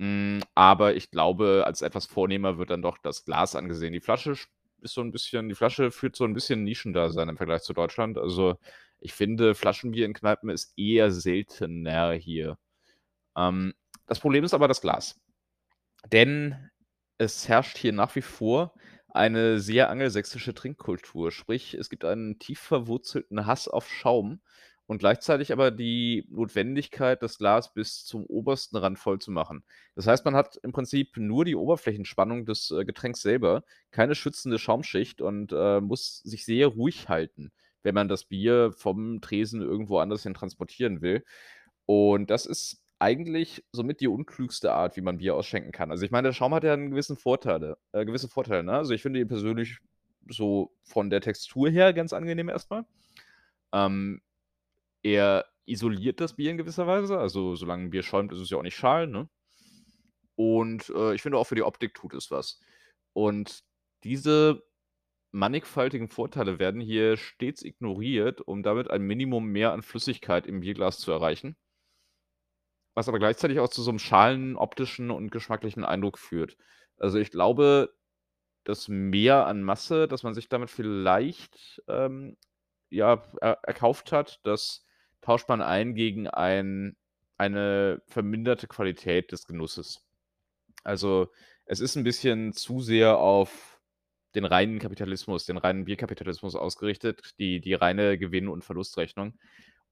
Hm, 0.00 0.40
aber 0.54 0.94
ich 0.96 1.10
glaube, 1.10 1.64
als 1.66 1.82
etwas 1.82 2.06
vornehmer 2.06 2.58
wird 2.58 2.70
dann 2.70 2.82
doch 2.82 2.98
das 2.98 3.24
Glas 3.24 3.56
angesehen. 3.56 3.92
Die 3.94 4.00
Flasche 4.00 4.36
sch 4.36 4.48
ist 4.82 4.94
so 4.94 5.02
'n 5.02 5.12
bisschen 5.12 5.48
die 5.50 5.54
Flasche 5.56 5.90
führt 5.92 6.16
so 6.16 6.24
'n 6.24 6.34
bisschen 6.34 6.64
Nischendasein 6.64 7.28
im 7.30 7.36
Vergleich 7.38 7.62
zu 7.62 7.74
Deutschland. 7.74 8.18
Also, 8.18 8.56
ich 9.00 9.14
finde, 9.14 9.54
Flaschenbier 9.56 10.06
in 10.06 10.14
Kneipen 10.14 10.50
ist 10.50 10.74
eher 10.78 11.12
seltener 11.12 12.12
hier. 12.14 12.58
Ähm, 13.36 13.74
das 14.06 14.20
Problem 14.20 14.44
ist 14.44 14.54
aber 14.54 14.68
das 14.68 14.80
Glas. 14.82 15.20
Denn 16.12 16.70
es 17.18 17.48
herrscht 17.48 17.78
hier 17.78 17.92
nach 17.92 18.14
wie 18.16 18.22
vor 18.22 18.74
eine 19.08 19.58
sehr 19.60 19.90
angelsächsische 19.90 20.54
Trinkkultur. 20.54 21.32
Sprich, 21.32 21.74
es 21.74 21.90
gibt 21.90 22.04
einen 22.04 22.38
tief 22.38 22.60
verwurzelten 22.60 23.46
Hass 23.46 23.68
auf 23.68 23.88
Schaum 23.88 24.40
und 24.86 24.98
gleichzeitig 24.98 25.52
aber 25.52 25.70
die 25.70 26.26
Notwendigkeit, 26.30 27.22
das 27.22 27.38
Glas 27.38 27.74
bis 27.74 28.04
zum 28.04 28.24
obersten 28.26 28.76
Rand 28.76 28.98
voll 28.98 29.18
zu 29.20 29.30
machen. 29.30 29.64
Das 29.94 30.06
heißt, 30.06 30.24
man 30.24 30.34
hat 30.34 30.56
im 30.62 30.72
Prinzip 30.72 31.16
nur 31.16 31.44
die 31.44 31.54
Oberflächenspannung 31.56 32.44
des, 32.46 32.70
äh, 32.70 32.84
Getränks 32.84 33.20
selber, 33.22 33.64
keine 33.90 34.14
schützende 34.14 34.58
Schaumschicht 34.58 35.20
und, 35.20 35.52
äh, 35.52 35.80
muss 35.80 36.18
sich 36.18 36.44
sehr 36.44 36.68
ruhig 36.68 37.08
halten, 37.08 37.52
wenn 37.82 37.94
man 37.94 38.08
das 38.08 38.24
Bier 38.24 38.72
vom 38.72 39.20
Tresen 39.20 39.60
irgendwo 39.60 39.98
anders 39.98 40.22
hin 40.24 40.34
transportieren 40.34 41.02
will. 41.02 41.24
Und 41.86 42.30
das 42.30 42.46
ist 42.46 42.82
eigentlich 43.00 43.64
somit 43.72 44.00
die 44.00 44.08
unklügste 44.08 44.72
Art, 44.74 44.96
wie 44.96 45.02
man 45.02 45.18
Bier 45.18 45.34
ausschenken 45.36 45.72
kann. 45.72 45.90
Also, 45.92 46.04
ich 46.04 46.12
meine, 46.12 46.28
der 46.28 46.34
Schaum 46.34 46.54
hat 46.54 46.64
ja 46.64 46.74
'n 46.74 46.90
gewissen 46.90 47.16
Vorteile 47.16 47.78
äh, 47.92 48.04
gewisse 48.06 48.28
Vorteile, 48.28 48.64
ne? 48.64 48.72
Also, 48.74 48.94
ich 48.94 49.02
finde 49.02 49.20
ihn 49.20 49.28
persönlich 49.28 49.78
so 50.28 50.72
von 50.84 51.10
der 51.10 51.20
Textur 51.22 51.70
her 51.70 51.92
ganz 51.94 52.12
angenehm 52.12 52.48
erst 52.50 52.70
mal. 52.70 52.86
Ähm, 53.74 54.22
er 55.02 55.46
isoliert 55.66 56.20
das 56.20 56.36
Bier 56.36 56.50
in 56.52 56.58
gewisser 56.58 56.86
Weise. 56.88 57.18
Also, 57.18 57.56
solange 57.56 57.84
'n 57.86 57.90
Bier 57.90 58.02
schäumt, 58.04 58.32
ist 58.32 58.40
es 58.40 58.50
ja 58.50 58.58
auch 58.58 58.62
nicht 58.64 58.76
schal, 58.76 59.06
ne? 59.08 59.28
Und, 60.38 60.88
äh, 60.90 61.14
ich 61.14 61.22
finde 61.22 61.38
auch 61.38 61.44
für 61.46 61.54
die 61.54 61.62
Optik 61.62 61.94
tut 61.94 62.14
es 62.14 62.30
was. 62.30 62.60
Und 63.12 63.62
diese 64.04 64.62
mannigfaltigen 65.32 66.08
Vorteile 66.08 66.58
werden 66.58 66.80
hier 66.80 67.16
stets 67.16 67.62
ignoriert, 67.64 68.40
um 68.42 68.62
damit 68.62 68.90
ein 68.90 69.02
Minimum 69.02 69.46
mehr 69.46 69.72
an 69.72 69.82
Flüssigkeit 69.82 70.46
im 70.46 70.60
Bierglas 70.60 70.98
zu 70.98 71.12
erreichen. 71.12 71.56
Was 73.00 73.08
aber 73.08 73.18
gleichzeitig 73.18 73.58
auch 73.60 73.68
zu 73.70 73.82
so 73.82 73.90
'nem 73.90 73.98
schalen 73.98 74.56
optischen 74.56 75.10
und 75.10 75.30
geschmacklichen 75.30 75.86
Eindruck 75.86 76.18
führt. 76.18 76.58
Also, 76.98 77.18
ich 77.18 77.30
glaube, 77.30 77.94
das 78.64 78.88
Mehr 78.88 79.46
an 79.46 79.62
Masse, 79.62 80.08
das 80.08 80.22
man 80.24 80.34
sich 80.34 80.48
damit 80.50 80.70
vielleicht, 80.70 81.82
ähm, 81.88 82.36
ja, 82.90 83.22
er 83.40 83.60
erkauft 83.64 84.12
hat, 84.12 84.40
das 84.44 84.84
tauscht 85.22 85.48
man 85.48 85.62
ein 85.62 85.94
gegen 85.94 86.28
ein 86.28 86.96
eine 87.38 88.02
verminderte 88.08 88.68
Qualität 88.68 89.32
des 89.32 89.46
Genusses. 89.46 90.04
Also, 90.84 91.28
es 91.66 91.80
ist 91.80 91.96
'n 91.96 92.04
bisschen 92.04 92.52
zu 92.54 92.80
sehr 92.82 93.18
auf 93.18 93.80
den 94.36 94.44
reinen 94.46 94.78
Kapitalismus, 94.80 95.46
den 95.46 95.58
reinen 95.58 95.84
Bierkapitalismus 95.86 96.56
ausgerichtet, 96.56 97.32
die 97.40 97.60
die 97.60 97.74
reine 97.74 98.18
Gewinn 98.18 98.48
und 98.48 98.64
Verlustrechnung. 98.64 99.38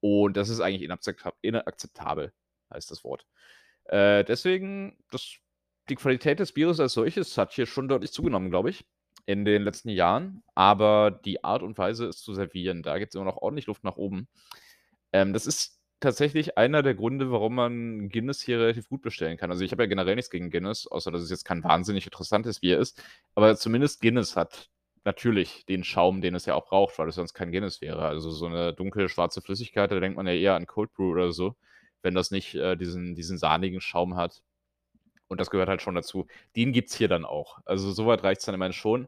Und 0.01 0.37
das 0.37 0.49
ist 0.49 0.61
eigentlich 0.61 0.83
inakzepta 0.83 1.33
inakzeptabel, 1.41 2.33
heißt 2.73 2.91
das 2.91 3.03
Wort. 3.03 3.25
Äh, 3.85 4.23
deswegen, 4.25 4.97
das 5.11 5.35
die 5.89 5.95
Qualität 5.95 6.39
des 6.39 6.51
Bieres 6.53 6.79
als 6.79 6.93
solches 6.93 7.37
hat 7.37 7.53
hier 7.53 7.65
schon 7.65 7.87
deutlich 7.87 8.11
zugenommen, 8.11 8.49
glaube 8.51 8.69
ich, 8.69 8.85
in 9.25 9.45
den 9.45 9.63
letzten 9.63 9.89
Jahren, 9.89 10.43
aber 10.55 11.11
die 11.11 11.43
Art 11.43 11.63
und 11.63 11.77
Weise, 11.77 12.07
es 12.07 12.21
zu 12.21 12.33
servieren, 12.35 12.83
da 12.83 12.99
gibt's 12.99 13.15
immer 13.15 13.25
noch 13.25 13.37
ordentlich 13.37 13.67
Luft 13.67 13.83
nach 13.83 13.97
oben. 13.97 14.27
Ähm, 15.13 15.33
das 15.33 15.45
ist 15.47 15.79
tatsächlich 15.99 16.57
einer 16.57 16.81
der 16.83 16.95
Gründe, 16.95 17.31
warum 17.31 17.55
man 17.55 18.09
Guinness 18.09 18.41
hier 18.41 18.59
relativ 18.59 18.89
gut 18.89 19.01
bestellen 19.01 19.37
kann. 19.37 19.51
Also, 19.51 19.63
ich 19.65 19.71
habe 19.71 19.83
ja 19.83 19.87
generell 19.89 20.15
nichts 20.15 20.31
gegen 20.31 20.49
Guinness, 20.51 20.87
außer 20.87 21.11
dass 21.11 21.21
es 21.21 21.29
jetzt 21.29 21.45
kein 21.45 21.63
wahnsinnig 21.63 22.05
interessantes 22.05 22.59
Bier 22.61 22.79
ist. 22.79 23.01
Aber 23.35 23.55
zumindest 23.57 24.01
Guinness 24.01 24.35
hat 24.35 24.69
natürlich 25.05 25.65
den 25.67 25.83
Schaum, 25.83 26.21
den 26.21 26.35
es 26.35 26.45
ja 26.45 26.55
auch 26.55 26.65
braucht, 26.67 26.97
weil 26.99 27.09
es 27.09 27.15
sonst 27.15 27.33
kein 27.33 27.51
Guinness 27.51 27.81
wäre. 27.81 28.03
Also, 28.05 28.31
so 28.31 28.47
'ne 28.49 28.73
dunkle, 28.73 29.09
schwarze 29.09 29.41
Flüssigkeit, 29.41 29.91
da 29.91 29.99
denkt 29.99 30.17
man 30.17 30.27
ja 30.27 30.33
eher 30.33 30.55
an 30.55 30.67
Cold 30.67 30.93
Brew 30.93 31.11
oder 31.11 31.31
so, 31.33 31.55
wenn 32.03 32.15
das 32.15 32.31
nicht, 32.31 32.55
äh, 32.55 32.75
diesen 32.77 33.15
diesen 33.15 33.37
sahnigen 33.37 33.81
Schaum 33.81 34.15
hat. 34.17 34.41
Und 35.29 35.39
das 35.41 35.49
gehört 35.51 35.69
halt 35.69 35.81
schon 35.83 35.95
dazu. 35.95 36.27
Den 36.55 36.73
gibt's 36.73 36.95
hier 36.95 37.07
dann 37.09 37.25
auch. 37.25 37.59
Also, 37.65 37.91
so 37.91 38.07
weit 38.07 38.23
reicht's 38.23 38.45
dann 38.45 38.55
immerhin 38.55 38.73
schon. 38.73 39.07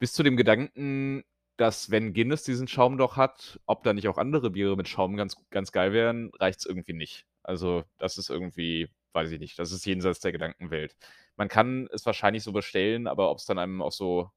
Bis 0.00 0.12
zu 0.14 0.22
dem 0.24 0.36
Gedanken, 0.36 1.24
dass, 1.58 1.90
wenn 1.90 2.14
Guinness 2.14 2.44
diesen 2.44 2.68
Schaum 2.68 2.98
doch 2.98 3.16
hat, 3.18 3.60
ob 3.66 3.84
da 3.84 3.92
nicht 3.94 4.08
auch 4.08 4.18
andere 4.18 4.50
Biere 4.50 4.76
mit 4.76 4.88
Schaum 4.88 5.16
ganz 5.16 5.36
ganz 5.50 5.72
geil 5.72 5.92
wären, 5.92 6.30
reicht's 6.40 6.66
irgendwie 6.66 6.94
nicht. 6.94 7.26
Also, 7.44 7.84
das 7.98 8.18
ist 8.18 8.30
irgendwie 8.30 8.88
weiß 9.14 9.30
ich 9.32 9.40
nicht, 9.40 9.58
das 9.60 9.72
ist 9.72 9.86
jenseits 9.86 10.20
der 10.20 10.32
Gedankenwelt. 10.32 10.96
Man 11.36 11.48
kann 11.48 11.88
es 11.92 12.06
wahrscheinlich 12.06 12.42
so 12.44 12.52
bestellen, 12.52 13.06
aber 13.08 13.30
ob's 13.30 13.46
dann 13.46 13.58
einem 13.60 13.82
auch 13.82 13.92
so 13.92 14.30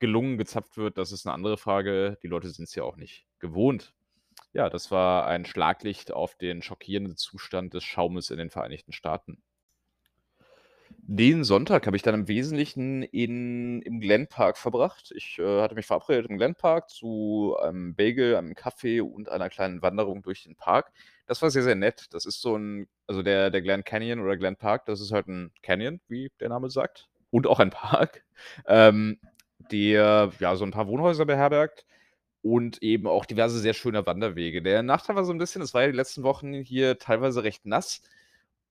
gelungen 0.00 0.38
gezapft 0.38 0.76
wird, 0.78 0.98
das 0.98 1.12
ist 1.12 1.26
'ne 1.26 1.32
andere 1.34 1.58
Frage. 1.58 2.18
Die 2.22 2.28
Leute 2.28 2.48
sind's 2.50 2.74
ja 2.76 2.84
auch 2.84 2.96
nicht 2.96 3.26
gewohnt. 3.40 3.92
Ja, 4.58 4.68
das 4.68 4.90
war 4.90 5.28
ein 5.28 5.44
Schlaglicht 5.44 6.12
auf 6.12 6.34
den 6.34 6.62
schockierenden 6.62 7.16
Zustand 7.16 7.74
des 7.74 7.84
Schaumes 7.84 8.30
in 8.30 8.38
den 8.38 8.50
Vereinigten 8.50 8.90
Staaten. 8.92 9.40
Den 11.10 11.44
Sonntag 11.44 11.86
habe 11.86 11.96
ich 11.96 12.02
dann 12.02 12.14
im 12.14 12.28
Wesentlichen 12.28 13.02
in 13.02 13.80
im 13.82 14.00
Glen 14.00 14.26
Park 14.26 14.58
verbracht. 14.58 15.10
Ich, 15.16 15.38
äh, 15.38 15.60
hatte 15.62 15.74
mich 15.74 15.86
verabredet 15.86 16.26
im 16.30 16.36
Glen 16.36 16.54
Park 16.54 16.90
zu 16.90 17.56
einem 17.62 17.94
Bagel, 17.94 18.36
einem 18.36 18.54
Kaffee 18.54 19.00
und 19.00 19.28
einer 19.30 19.48
kleinen 19.48 19.80
Wanderung 19.80 20.22
durch 20.22 20.42
den 20.44 20.56
Park. 20.56 20.92
Das 21.26 21.40
war 21.40 21.50
sehr, 21.50 21.62
sehr 21.62 21.76
nett. 21.76 22.06
Das 22.12 22.26
ist 22.26 22.40
so 22.42 22.56
'n 22.56 22.88
also, 23.06 23.22
der 23.22 23.50
der 23.50 23.62
Glen 23.62 23.84
Canyon 23.84 24.20
oder 24.20 24.36
Glen 24.36 24.56
Park, 24.56 24.84
das 24.86 25.00
ist 25.00 25.12
halt 25.12 25.28
'n 25.28 25.50
Canyon, 25.62 26.00
wie 26.08 26.30
der 26.40 26.48
Name 26.50 26.68
sagt, 26.70 27.08
und 27.30 27.46
auch 27.46 27.60
ein 27.60 27.70
Park, 27.70 28.24
ähm, 28.66 29.18
der, 29.70 30.30
ja, 30.40 30.56
so 30.56 30.64
'n 30.64 30.70
paar 30.72 30.88
Wohnhäuser 30.88 31.24
beherbergt 31.26 31.86
und 32.52 32.82
eben 32.82 33.06
auch 33.06 33.26
diverse 33.26 33.58
sehr 33.60 33.74
schöne 33.74 34.06
Wanderwege. 34.06 34.62
Der 34.62 34.82
Nachteil 34.82 35.16
war 35.16 35.24
so 35.24 35.32
'n 35.32 35.38
bisschen, 35.38 35.62
es 35.62 35.74
war 35.74 35.82
ja 35.82 35.88
die 35.88 35.96
letzten 35.96 36.22
Wochen 36.22 36.54
hier 36.54 36.98
teilweise 36.98 37.44
recht 37.44 37.66
nass 37.66 38.02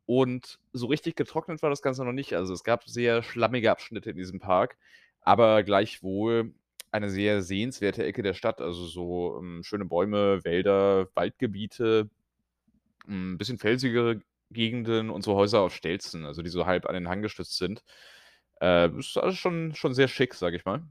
und 0.05 0.59
so 0.73 0.87
richtig 0.87 1.15
getrocknet 1.15 1.61
war 1.63 1.69
das 1.69 1.81
Ganze 1.81 2.05
noch 2.05 2.13
nicht. 2.13 2.33
Also, 2.35 2.53
es 2.53 2.63
gab 2.63 2.85
sehr 2.89 3.23
schlammige 3.23 3.71
Abschnitte 3.71 4.11
in 4.11 4.17
diesem 4.17 4.39
Park, 4.39 4.77
aber 5.21 5.63
gleichwohl 5.63 6.53
eine 6.91 7.09
sehr 7.09 7.41
sehenswerte 7.43 8.05
Ecke 8.05 8.23
der 8.23 8.33
Stadt. 8.33 8.61
Also, 8.61 8.85
so, 8.87 9.37
ähm, 9.39 9.63
schöne 9.63 9.85
Bäume, 9.85 10.43
Wälder, 10.45 11.09
Waldgebiete, 11.15 12.09
hm, 13.07 13.37
bisschen 13.37 13.57
felsigere 13.59 14.21
Gegenden 14.51 15.09
und 15.09 15.23
so 15.23 15.35
Häuser 15.35 15.61
auf 15.61 15.75
Stelzen, 15.75 16.25
also, 16.25 16.41
die 16.43 16.49
so 16.49 16.65
halb 16.65 16.85
an 16.87 16.93
den 16.95 17.09
Hang 17.09 17.21
gestützt 17.21 17.57
sind. 17.57 17.83
Äh, 18.61 18.89
ist 18.99 19.17
alles 19.17 19.37
schon 19.37 19.75
schon 19.75 19.93
sehr 19.95 20.07
schick, 20.09 20.33
sage 20.35 20.57
ich 20.57 20.65
mal. 20.65 20.83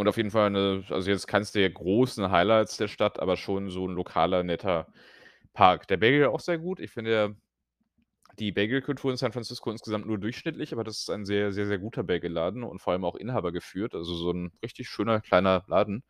Und 0.00 0.06
auf 0.06 0.16
jeden 0.16 0.30
Fall 0.30 0.48
'ne 0.50 0.84
also, 0.90 1.10
jetzt 1.10 1.26
keins 1.26 1.50
der 1.50 1.68
großen 1.70 2.30
Highlights 2.30 2.76
der 2.76 2.86
Stadt, 2.86 3.18
aber 3.18 3.36
schon 3.36 3.68
so 3.68 3.84
'n 3.84 3.94
lokaler, 3.96 4.44
netter 4.44 4.86
Park. 5.54 5.88
Der 5.88 5.96
Bagel 5.96 6.26
auch 6.26 6.38
sehr 6.40 6.58
gut. 6.58 6.78
Ich 6.80 6.92
finde 6.92 7.12
ja 7.12 7.30
die 8.38 8.52
Bagelkultur 8.52 9.10
in 9.10 9.16
San 9.16 9.32
Francisco 9.32 9.70
insgesamt 9.70 10.06
nur 10.06 10.18
durchschnittlich, 10.18 10.72
aber 10.72 10.84
das 10.84 11.00
ist 11.00 11.10
ein 11.10 11.24
sehr, 11.26 11.52
sehr, 11.52 11.66
sehr 11.66 11.78
guter 11.78 12.04
Bagelladen 12.04 12.62
und 12.64 12.80
vor 12.80 12.92
allem 12.92 13.04
auch 13.04 13.16
inhabergeführt, 13.16 13.94
also, 13.94 14.14
so 14.16 14.30
'n 14.32 14.52
richtig 14.62 14.88
schöner 14.88 15.20
kleiner 15.20 15.64
Laden. 15.68 16.04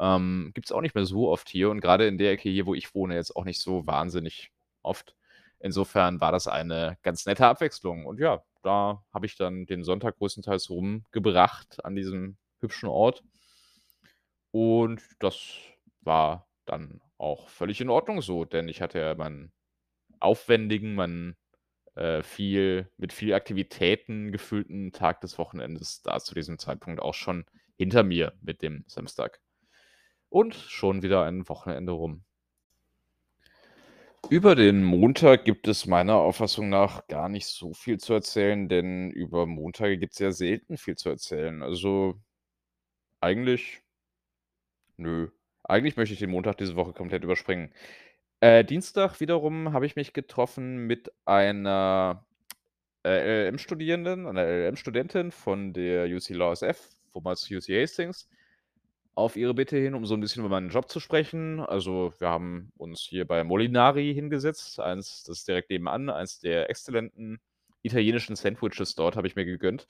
Ähm, 0.00 0.52
gibt's 0.54 0.72
auch 0.72 0.80
nicht 0.82 0.94
mehr 0.96 1.06
so 1.06 1.28
oft 1.30 1.48
hier 1.50 1.70
und 1.70 1.80
grade 1.82 2.06
in 2.08 2.18
der 2.18 2.32
Ecke 2.32 2.48
hier, 2.50 2.66
wo 2.66 2.74
ich 2.74 2.94
wohne, 2.94 3.16
jetzt 3.16 3.36
auch 3.36 3.44
nicht 3.44 3.60
so 3.62 3.86
wahnsinnig 3.86 4.50
oft. 4.82 5.16
Insofern 5.60 6.20
war 6.20 6.32
das 6.32 6.48
eine 6.48 6.98
ganz 7.02 7.26
nette 7.26 7.46
Abwechslung. 7.46 8.06
Und 8.06 8.20
ja, 8.20 8.42
da 8.62 9.04
habe 9.14 9.26
ich 9.26 9.36
dann 9.36 9.66
den 9.66 9.84
Sonntag 9.84 10.18
größtenteils 10.18 10.70
rumgebracht 10.70 11.84
an 11.84 11.96
diesem 11.96 12.36
hübschen 12.60 12.88
Ort. 12.88 13.22
Und 14.50 15.02
das 15.20 15.56
war 16.00 16.48
dann 16.64 17.00
auch 17.18 17.48
völlig 17.48 17.80
in 17.80 17.90
Ordnung 17.90 18.22
so, 18.22 18.44
denn 18.44 18.68
ich 18.68 18.80
hatte 18.80 18.98
ja 18.98 19.14
meinen 19.14 19.52
aufwendigen, 20.20 20.94
meinen, 20.94 21.36
äh, 21.94 22.22
viel 22.22 22.90
mit 22.96 23.12
viel 23.12 23.34
Aktivitäten 23.34 24.32
gefüllten 24.32 24.92
Tag 24.92 25.20
des 25.20 25.38
Wochenendes 25.38 26.02
da 26.02 26.18
zu 26.20 26.34
diesem 26.34 26.58
Zeitpunkt 26.58 27.00
auch 27.00 27.14
schon 27.14 27.44
hinter 27.76 28.02
mir 28.02 28.32
mit 28.40 28.62
dem 28.62 28.84
Samstag. 28.86 29.40
Und 30.28 30.54
schon 30.54 31.02
wieder 31.02 31.24
ein 31.24 31.48
Wochenende 31.48 31.92
rum. 31.92 32.24
Über 34.30 34.54
den 34.54 34.84
Montag 34.84 35.44
gibt 35.44 35.68
es 35.68 35.86
meiner 35.86 36.16
Auffassung 36.16 36.68
nach 36.68 37.06
gar 37.06 37.30
nicht 37.30 37.46
so 37.46 37.72
viel 37.72 37.98
zu 37.98 38.12
erzählen, 38.12 38.68
denn 38.68 39.10
über 39.10 39.46
Montage 39.46 39.96
gibt's 39.96 40.18
ja 40.18 40.32
selten 40.32 40.76
viel 40.76 40.96
zu 40.96 41.08
erzählen. 41.08 41.62
Also, 41.62 42.20
eigentlich 43.20 43.82
nö. 44.98 45.28
Eigentlich 45.64 45.96
möchte 45.96 46.12
ich 46.14 46.20
den 46.20 46.30
Montag 46.30 46.56
diese 46.58 46.76
Woche 46.76 46.92
komplett 46.92 47.24
überspringen. 47.24 47.72
Äh, 48.40 48.64
Dienstag 48.64 49.20
wiederum 49.20 49.72
habe 49.72 49.86
ich 49.86 49.96
mich 49.96 50.12
getroffen 50.14 50.86
mit 50.86 51.12
einer, 51.26 52.26
äh, 53.04 53.44
LLM-Studierenden, 53.46 54.26
einer 54.26 54.42
LLM-Studentin 54.42 55.32
von 55.32 55.72
der 55.74 56.06
UC 56.08 56.30
Law 56.34 56.52
SF, 56.52 56.80
vormals 57.12 57.50
UC 57.50 57.82
Hastings, 57.82 58.28
auf 59.14 59.36
ihre 59.36 59.54
Bitte 59.54 59.76
hin, 59.78 59.94
um 59.94 60.06
so 60.06 60.14
'n 60.14 60.20
bisschen 60.20 60.40
über 60.42 60.50
meinen 60.50 60.70
Job 60.70 60.90
zu 60.90 61.00
sprechen. 61.00 61.60
Also, 61.60 62.14
wir 62.18 62.28
haben 62.30 62.72
uns 62.78 63.00
hier 63.02 63.26
bei 63.26 63.44
Molinari 63.44 64.14
hingesetzt, 64.14 64.80
eins 64.80 65.24
das 65.24 65.38
ist 65.40 65.48
direkt 65.48 65.70
nebenan, 65.70 66.10
eins 66.10 66.40
der 66.40 66.70
exzellenten 66.70 67.40
italienischen 67.82 68.36
Sandwiches 68.36 68.94
dort 68.96 69.16
habe 69.16 69.26
ich 69.28 69.36
mir 69.36 69.44
gegönnt. 69.46 69.86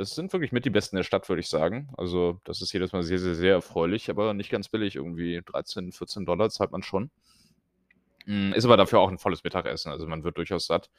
Das 0.00 0.14
sind 0.14 0.32
wirklich 0.32 0.50
mit 0.50 0.64
die 0.64 0.70
besten 0.70 0.96
der 0.96 1.02
Stadt, 1.02 1.28
würde 1.28 1.40
ich 1.40 1.48
sagen. 1.48 1.90
Also, 1.98 2.40
das 2.44 2.62
ist 2.62 2.72
jedes 2.72 2.92
Mal 2.92 3.02
sehr, 3.02 3.18
sehr, 3.18 3.34
sehr 3.34 3.52
erfreulich, 3.52 4.08
aber 4.08 4.32
nicht 4.32 4.48
ganz 4.50 4.70
billig, 4.70 4.96
irgendwie 4.96 5.42
13, 5.44 5.92
14 5.92 6.24
zahlt 6.48 6.72
man 6.72 6.82
schon. 6.82 7.10
Hm, 8.26 8.52
ist 8.52 8.64
aber 8.64 8.76
dafür 8.76 9.00
auch 9.00 9.10
'n 9.10 9.18
volles 9.18 9.42
Mittagessen, 9.44 9.90
also, 9.90 10.06
man 10.06 10.24
wird 10.24 10.36
durchaus 10.36 10.66
satt. 10.66 10.90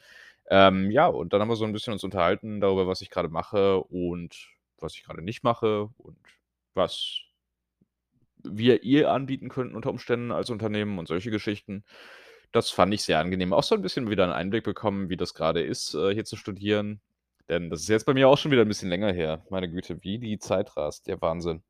Ähm, 0.50 0.90
ja, 0.90 1.06
und 1.06 1.32
dann 1.32 1.40
haben 1.40 1.48
wir 1.50 1.56
so 1.56 1.64
'n 1.64 1.72
bisschen 1.72 1.92
uns 1.94 2.04
unterhalten 2.04 2.60
darüber, 2.60 2.86
was 2.86 3.00
ich 3.02 3.10
grade 3.10 3.28
mache 3.28 3.80
und 3.84 4.50
was 4.78 4.94
ich 4.96 5.04
grade 5.04 5.22
nicht 5.22 5.44
mache 5.44 5.90
und 5.98 6.18
was 6.74 7.22
wir 8.44 8.82
ihr 8.82 9.10
anbieten 9.12 9.48
könnten 9.48 9.76
unter 9.76 9.90
Umständen 9.90 10.32
als 10.32 10.50
Unternehmen 10.50 10.98
und 10.98 11.06
solche 11.08 11.30
Geschichten. 11.30 11.84
Das 12.52 12.70
fand 12.70 12.92
ich 12.94 13.02
sehr 13.04 13.18
angenehm. 13.20 13.52
Auch 13.52 13.62
so 13.62 13.74
'n 13.76 13.82
bisschen 13.82 14.10
wieder 14.10 14.24
'n 14.24 14.32
Einblick 14.32 14.64
bekommen, 14.64 15.08
wie 15.10 15.16
das 15.16 15.34
grade 15.34 15.62
ist, 15.62 15.94
äh, 15.94 16.12
hier 16.14 16.24
zu 16.24 16.36
studieren, 16.36 17.00
denn 17.48 17.70
das 17.70 17.82
ist 17.82 17.88
jetzt 17.88 18.06
bei 18.06 18.14
mir 18.14 18.28
auch 18.28 18.38
schon 18.38 18.50
wieder 18.52 18.62
'n 18.62 18.68
bisschen 18.68 18.88
länger 18.90 19.12
her. 19.12 19.44
Meine 19.50 19.70
Güte, 19.70 20.02
wie 20.02 20.18
die 20.18 20.38
Zeit 20.38 20.76
rast, 20.76 21.06
der 21.08 21.20
Wahnsinn. 21.20 21.62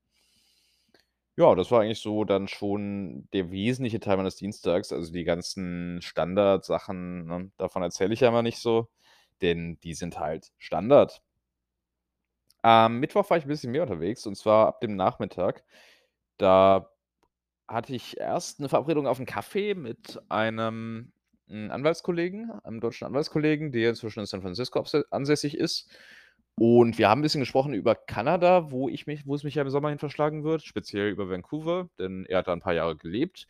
Ja, 1.38 1.54
das 1.54 1.70
war 1.70 1.80
eigentlich 1.80 2.00
so 2.00 2.24
dann 2.24 2.46
schon 2.46 3.26
der 3.32 3.50
wesentliche 3.50 4.00
Teil 4.00 4.18
meines 4.18 4.36
Dienstags, 4.36 4.92
also, 4.92 5.10
die 5.10 5.24
ganzen 5.24 6.02
Standardsachen, 6.02 7.24
ne, 7.24 7.50
davon 7.56 7.82
erzähle 7.82 8.12
ich 8.12 8.20
ja 8.20 8.28
immer 8.28 8.42
nicht 8.42 8.58
so, 8.58 8.90
denn 9.40 9.78
die 9.82 9.94
sind 9.94 10.18
halt 10.18 10.52
Standard. 10.58 11.20
Am 12.64 13.00
Mittwoch 13.00 13.28
war 13.28 13.36
ich 13.38 13.44
'n 13.44 13.48
bisschen 13.48 13.72
mehr 13.72 13.82
unterwegs 13.82 14.24
und 14.26 14.36
zwar 14.36 14.68
ab 14.68 14.80
dem 14.80 14.94
Nachmittag. 14.94 15.64
Da 16.38 16.90
hatte 17.68 17.94
ich 17.94 18.18
erst 18.18 18.60
'ne 18.60 18.68
Verabredung 18.70 19.06
auf 19.06 19.20
'n 19.20 19.26
Kaffee 19.26 19.74
mit 19.74 20.20
einem, 20.30 21.12
hm, 21.52 21.70
Anwaltskollegen 21.72 22.50
einem 22.64 22.80
deutschen 22.80 23.06
Anwaltskollegen, 23.06 23.72
der 23.72 23.90
inzwischen 23.90 24.20
in 24.22 24.26
San 24.26 24.42
Francisco 24.42 24.84
ansässig 25.12 25.56
ist. 25.58 25.90
Und 26.56 26.98
wir 26.98 27.08
haben 27.10 27.20
'n 27.20 27.24
bisschen 27.24 27.40
gesprochen 27.42 27.74
über 27.74 27.94
Kanada, 27.96 28.70
wo 28.72 28.88
ich 28.90 29.06
mich 29.08 29.26
wo 29.26 29.34
es 29.36 29.44
mich 29.44 29.56
ja 29.56 29.62
im 29.62 29.70
Sommer 29.70 29.90
hin 29.90 29.98
verschlagen 30.00 30.44
wird, 30.44 30.64
speziell 30.64 31.10
über 31.10 31.30
Vancouver, 31.30 31.88
denn 31.98 32.26
er 32.28 32.38
hat 32.40 32.48
da 32.48 32.54
'n 32.54 32.60
paar 32.62 32.74
Jahre 32.74 32.96
gelebt 32.96 33.46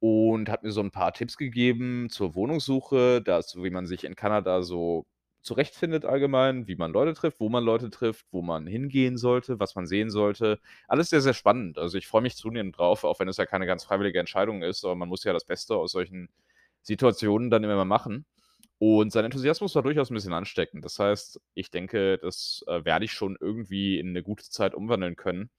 und 0.00 0.48
hat 0.50 0.62
mir 0.64 0.72
so 0.72 0.80
'n 0.82 0.90
paar 0.92 1.12
Tipps 1.14 1.36
gegeben 1.38 2.08
zur 2.10 2.34
Wohnungssuche, 2.36 3.22
dazu, 3.22 3.64
wie 3.64 3.70
man 3.70 3.86
sich 3.86 4.04
in 4.04 4.16
Kanada 4.16 4.62
so 4.62 5.06
zurechtfindet 5.42 6.04
allgemein, 6.06 6.68
wie 6.68 6.76
man 6.76 6.92
Leute 6.92 7.14
trifft, 7.14 7.40
wo 7.40 7.48
man 7.50 7.64
Leute 7.64 7.90
trifft, 7.90 8.26
wo 8.32 8.42
man 8.42 8.66
hingehen 8.68 9.16
sollte, 9.18 9.60
was 9.60 9.74
man 9.76 9.86
sehen 9.86 10.10
sollte. 10.10 10.60
Alles 10.88 11.10
sehr, 11.10 11.20
sehr 11.22 11.34
spannend. 11.34 11.78
Also, 11.78 11.98
ich 11.98 12.06
freue 12.08 12.22
mich 12.22 12.36
zunehmend 12.36 12.78
drauf, 12.78 13.04
auch 13.04 13.20
wenn 13.20 13.28
es 13.28 13.36
ja 13.38 13.46
keine 13.46 13.66
ganz 13.66 13.84
freiwillige 13.84 14.20
Entscheidung 14.20 14.62
ist, 14.62 14.84
aber 14.84 14.96
man 14.96 15.08
muss 15.08 15.24
ja 15.24 15.32
das 15.34 15.44
Beste 15.46 15.76
aus 15.76 15.92
solchen 15.92 16.28
Situationen 16.82 17.50
dann 17.50 17.64
immer 17.64 17.76
mal 17.76 17.84
machen. 17.86 18.26
Und 18.78 19.12
sein 19.12 19.24
Enthusiasmus 19.26 19.74
war 19.76 19.82
durchaus 19.84 20.10
'n 20.10 20.14
bisschen 20.14 20.32
ansteckend. 20.34 20.84
Das 20.84 20.98
heißt, 20.98 21.40
ich 21.54 21.70
denke, 21.70 22.18
das, 22.18 22.64
äh, 22.68 22.84
werde 22.84 23.04
ich 23.06 23.12
schon 23.12 23.36
irgendwie 23.40 23.98
in 24.00 24.12
'ne 24.12 24.22
gute 24.24 24.44
Zeit 24.50 24.74
umwandeln 24.74 25.16
können. 25.16 25.50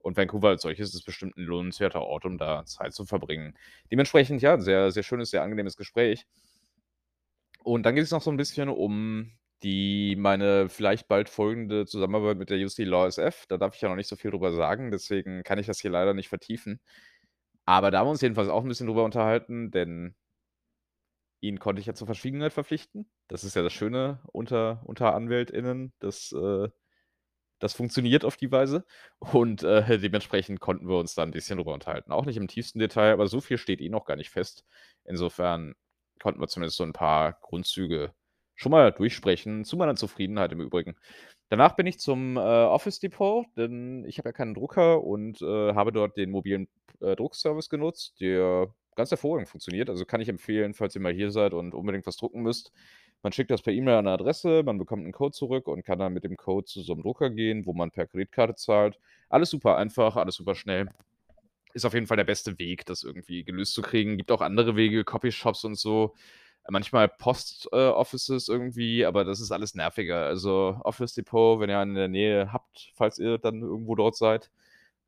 Und 0.00 0.16
Vancouver 0.18 0.48
als 0.50 0.62
solches 0.62 0.94
ist 0.94 1.04
bestimmt 1.04 1.36
'n 1.38 1.44
lohnenswerter 1.44 2.02
Ort, 2.02 2.24
um 2.26 2.38
da 2.38 2.64
Zeit 2.66 2.94
zu 2.94 3.04
verbringen. 3.06 3.54
Dementsprechend, 3.92 4.42
ja, 4.42 4.58
sehr, 4.60 4.90
sehr 4.92 5.02
schönes, 5.04 5.30
sehr 5.30 5.42
angenehmes 5.42 5.76
Gespräch. 5.76 6.24
Und 7.66 7.84
dann 7.84 7.94
geht 7.94 8.04
es 8.04 8.10
noch 8.10 8.22
so 8.22 8.30
'n 8.30 8.36
bisschen 8.36 8.68
um 8.68 9.32
die 9.62 10.16
meine 10.16 10.70
vielleicht 10.70 11.06
bald 11.08 11.28
folgende 11.28 11.84
Zusammenarbeit 11.84 12.38
mit 12.38 12.48
der 12.48 12.58
UC 12.64 12.78
Law 12.84 13.06
SF. 13.06 13.44
Da 13.46 13.58
darf 13.58 13.74
ich 13.74 13.82
ja 13.82 13.90
noch 13.90 13.96
nicht 13.96 14.08
so 14.08 14.16
viel 14.16 14.30
drüber 14.30 14.52
sagen, 14.52 14.90
deswegen 14.90 15.42
kann 15.42 15.58
ich 15.58 15.66
das 15.66 15.80
hier 15.80 15.90
leider 15.90 16.14
nicht 16.14 16.28
vertiefen. 16.30 16.80
Aber 17.66 17.90
da 17.90 18.00
haben 18.00 18.06
wir 18.08 18.12
uns 18.12 18.22
jedenfalls 18.22 18.48
auch 18.50 18.62
'n 18.64 18.68
bisschen 18.68 18.86
drüber 18.88 19.04
unterhalten, 19.04 19.70
denn 19.72 20.14
ihn 21.40 21.58
konnte 21.60 21.80
ich 21.80 21.86
ja 21.86 21.94
zur 21.94 22.06
Verschwiegenheit 22.06 22.52
verpflichten. 22.52 23.10
Das 23.28 23.44
ist 23.44 23.56
ja 23.56 23.62
das 23.62 23.72
Schöne 23.72 24.20
unter 24.32 24.82
unter 24.86 25.14
AnwältInnen, 25.14 25.92
dass, 26.00 26.32
äh 26.32 26.68
das 27.60 27.74
funktioniert 27.74 28.24
auf 28.24 28.36
die 28.38 28.52
Weise. 28.52 28.86
Und, 29.20 29.62
äh, 29.64 29.98
dementsprechend 30.00 30.60
konnten 30.60 30.88
wir 30.88 30.98
uns 30.98 31.14
da 31.14 31.22
'n 31.24 31.30
bisschen 31.32 31.58
drüber 31.58 31.74
unterhalten. 31.74 32.12
Auch 32.12 32.26
nicht 32.26 32.36
im 32.38 32.48
tiefsten 32.48 32.78
Detail, 32.80 33.12
aber 33.14 33.28
so 33.28 33.40
viel 33.40 33.58
steht 33.58 33.80
eh 33.82 33.88
noch 33.90 34.04
gar 34.06 34.16
nicht 34.16 34.30
fest. 34.30 34.64
Insofern 35.04 35.74
konnten 36.22 36.40
wir 36.40 36.48
zumindest 36.48 36.76
so 36.78 36.84
'n 36.84 36.92
paar 36.94 37.34
Grundzüge 37.42 38.14
schon 38.56 38.72
mal 38.72 38.92
durchsprechen, 38.92 39.64
zu 39.64 39.76
meiner 39.78 39.96
Zufriedenheit 39.96 40.52
im 40.52 40.60
Übrigen. 40.62 40.96
Danach 41.50 41.76
bin 41.76 41.86
ich 41.86 41.98
zum, 42.00 42.36
äh, 42.36 42.40
Office 42.40 43.00
Depot, 43.00 43.46
denn 43.56 44.04
ich 44.06 44.18
habe 44.18 44.30
ja 44.30 44.32
keinen 44.34 44.54
Drucker 44.54 45.02
und, 45.04 45.42
äh, 45.42 45.74
habe 45.74 45.92
dort 45.92 46.16
den 46.18 46.30
mobilen, 46.32 46.68
äh, 47.00 47.16
Druckservice 47.16 47.68
genutzt, 47.70 48.20
der 48.20 48.74
ganz 48.96 49.10
hervorragend 49.10 49.48
funktioniert. 49.48 49.90
Also, 49.90 50.04
kann 50.04 50.20
ich 50.20 50.28
empfehlen, 50.28 50.74
falls 50.74 50.94
ihr 50.94 51.00
mal 51.02 51.12
hier 51.12 51.30
seid 51.30 51.54
und 51.54 51.74
unbedingt 51.74 52.06
was 52.06 52.16
drucken 52.16 52.42
müsst. 52.42 52.72
Man 53.22 53.32
schickt 53.32 53.50
das 53.50 53.62
per 53.62 53.72
E-Mail 53.72 53.96
an 53.98 54.04
'ne 54.06 54.12
Adresse, 54.12 54.62
man 54.64 54.78
bekommt 54.78 55.04
'n 55.06 55.12
Code 55.12 55.32
zurück 55.32 55.68
und 55.68 55.84
kann 55.84 55.98
dann 55.98 56.12
mit 56.14 56.24
dem 56.24 56.36
Code 56.36 56.64
zu 56.66 56.82
so 56.82 56.94
'nem 56.94 57.02
Drucker 57.02 57.30
gehen, 57.30 57.66
wo 57.66 57.72
man 57.74 57.90
per 57.90 58.06
Kreditkarte 58.06 58.54
zahlt. 58.56 58.98
Alles 59.28 59.50
super 59.50 59.76
einfach, 59.76 60.16
alles 60.16 60.36
super 60.36 60.54
schnell. 60.54 60.90
Ist 61.74 61.84
auf 61.86 61.94
jeden 61.94 62.06
Fall 62.08 62.16
der 62.16 62.24
beste 62.24 62.58
Weg, 62.58 62.84
das 62.86 63.04
irgendwie 63.04 63.44
gelöst 63.44 63.74
zu 63.74 63.82
kriegen. 63.82 64.16
Gibt 64.18 64.32
auch 64.32 64.40
andere 64.42 64.76
Wege, 64.76 65.04
Copyshops 65.04 65.64
und 65.64 65.76
so. 65.76 66.14
Manchmal 66.68 67.08
Post 67.08 67.68
äh, 67.72 67.92
irgendwie, 68.48 69.04
aber 69.06 69.24
das 69.24 69.40
ist 69.40 69.52
alles 69.52 69.74
nerviger. 69.74 70.26
Also, 70.26 70.80
Office 70.84 71.14
Depot, 71.14 71.60
wenn 71.60 71.70
ihr 71.70 71.78
einen 71.78 71.92
in 71.92 71.96
der 71.96 72.08
Nähe 72.08 72.52
habt, 72.52 72.92
falls 72.94 73.18
ihr 73.18 73.38
dann 73.38 73.62
irgendwo 73.62 73.94
dort 73.96 74.16
seid, 74.16 74.50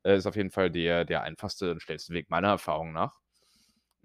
äh, 0.05 0.17
ist 0.17 0.27
auf 0.27 0.35
jeden 0.37 0.51
Fall 0.51 0.71
der 0.71 1.05
der 1.05 1.23
einfachste 1.23 1.71
und 1.71 1.81
schnellste 1.81 2.13
Weg 2.13 2.29
meiner 2.31 2.49
Erfahrung 2.49 2.93
nach. 2.93 3.22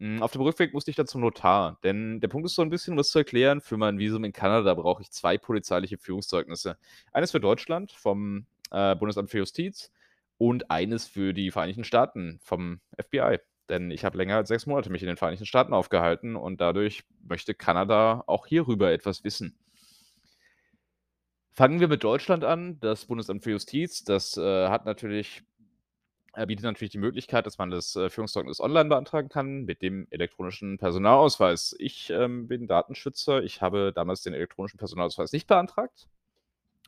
Hm, 0.00 0.22
auf 0.22 0.30
dem 0.30 0.42
Rückweg 0.42 0.72
musste 0.74 0.90
ich 0.92 0.96
dann 0.96 1.08
zum 1.08 1.20
Notar, 1.22 1.78
denn 1.82 2.20
der 2.20 2.28
Punkt 2.28 2.46
ist 2.46 2.54
so 2.54 2.62
'n 2.62 2.70
bisschen, 2.70 2.96
das 2.96 3.08
zu 3.08 3.18
erklären, 3.18 3.60
für 3.60 3.76
mein 3.76 3.98
Visum 3.98 4.22
in 4.24 4.32
Kanada 4.32 4.72
brauche 4.74 5.02
ich 5.02 5.10
2 5.10 5.38
polizeiliche 5.38 5.98
Führungszeugnisse. 5.98 6.78
Eines 7.12 7.32
für 7.32 7.40
Deutschland 7.40 7.90
vom, 7.92 8.46
äh, 8.70 8.94
Bundesamt 8.94 9.30
für 9.30 9.38
Justiz 9.38 9.90
und 10.38 10.70
eines 10.70 11.06
für 11.08 11.32
die 11.34 11.50
Vereinigten 11.50 11.82
Staaten 11.82 12.38
vom 12.42 12.80
FBI. 12.96 13.38
Denn 13.68 13.90
ich 13.90 14.04
habe 14.04 14.16
länger 14.16 14.36
als 14.36 14.48
6 14.48 14.66
Monate 14.66 14.88
mich 14.90 15.02
in 15.02 15.08
den 15.08 15.16
Vereinigten 15.16 15.46
Staaten 15.46 15.74
aufgehalten 15.74 16.36
und 16.36 16.60
dadurch 16.60 17.02
möchte 17.28 17.54
Kanada 17.54 18.22
auch 18.28 18.46
hierüber 18.46 18.92
etwas 18.92 19.24
wissen. 19.24 19.58
Fangen 21.52 21.80
wir 21.80 21.88
mit 21.88 22.04
Deutschland 22.04 22.44
an. 22.44 22.78
Das 22.80 23.06
Bundesamt 23.06 23.42
für 23.42 23.50
Justiz, 23.50 24.04
das, 24.04 24.36
äh, 24.36 24.68
hat 24.68 24.84
natürlich 24.86 25.42
äh, 26.38 26.46
bietet 26.46 26.64
natürlich 26.64 26.92
die 26.92 26.98
Möglichkeit, 26.98 27.46
dass 27.46 27.58
man 27.58 27.70
das, 27.70 27.96
äh, 27.96 28.10
Führungszeugnis 28.10 28.60
online 28.60 28.88
beantragen 28.88 29.28
kann 29.28 29.64
mit 29.64 29.82
dem 29.82 30.06
elektronischen 30.10 30.78
Personalausweis. 30.78 31.74
Ich, 31.78 32.10
ähm, 32.10 32.48
bin 32.48 32.66
Datenschützer. 32.66 33.42
Ich 33.42 33.62
habe 33.62 33.92
damals 33.94 34.22
den 34.22 34.34
elektronischen 34.34 34.78
Personalausweis 34.78 35.32
nicht 35.32 35.46
beantragt 35.48 36.08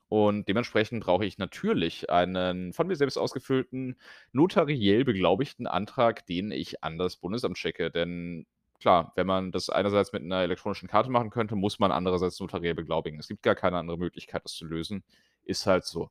und 0.08 0.48
dementsprechend 0.48 1.04
brauche 1.04 1.24
ich 1.24 1.38
natürlich 1.38 2.10
einen 2.10 2.72
von 2.72 2.88
mir 2.88 2.96
selbst 2.96 3.16
ausgefüllten, 3.16 3.96
notariell 4.32 5.04
beglaubigten 5.04 5.66
Antrag, 5.68 6.26
den 6.26 6.50
ich 6.50 6.82
an 6.82 6.98
das 6.98 7.16
Bundesamt 7.16 7.58
schicke. 7.58 7.90
Denn 7.92 8.46
klar, 8.80 9.12
wenn 9.16 9.26
man 9.28 9.52
das 9.52 9.70
einerseits 9.70 10.12
mit 10.12 10.24
'ner 10.24 10.42
elektronischen 10.42 10.88
Karte 10.88 11.10
machen 11.10 11.30
könnte, 11.30 11.54
muss 11.56 11.78
man 11.78 11.92
andererseits 11.92 12.40
notariell 12.40 12.74
beglaubigen. 12.74 13.20
Es 13.20 13.28
gibt 13.28 13.42
gar 13.44 13.54
keine 13.54 13.78
andere 13.78 13.98
Möglichkeit, 13.98 14.44
das 14.44 14.54
zu 14.54 14.66
lösen. 14.66 15.04
Ist 15.44 15.66
halt 15.66 15.84
so. 15.84 16.10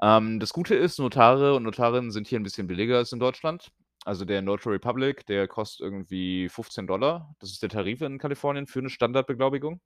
Ähm, 0.00 0.40
das 0.40 0.52
Gute 0.52 0.74
ist, 0.74 0.98
Notare 0.98 1.54
und 1.54 1.64
Notarinnen 1.64 2.10
sind 2.10 2.26
hier 2.28 2.38
'n 2.40 2.42
bisschen 2.42 2.66
billiger 2.66 2.96
als 2.96 3.12
in 3.12 3.18
Deutschland. 3.20 3.70
Also, 4.04 4.24
der 4.24 4.42
Notary 4.42 4.78
Public, 4.80 5.26
der 5.26 5.46
kostet 5.46 5.80
irgendwie 5.82 6.48
15 6.48 6.86
$. 6.86 7.34
Das 7.40 7.50
ist 7.50 7.62
der 7.62 7.68
Tarif 7.68 8.00
in 8.00 8.18
Kalifornien 8.18 8.66
für 8.66 8.80
'ne 8.82 8.88
Standardbeglaubigung. 8.90 9.80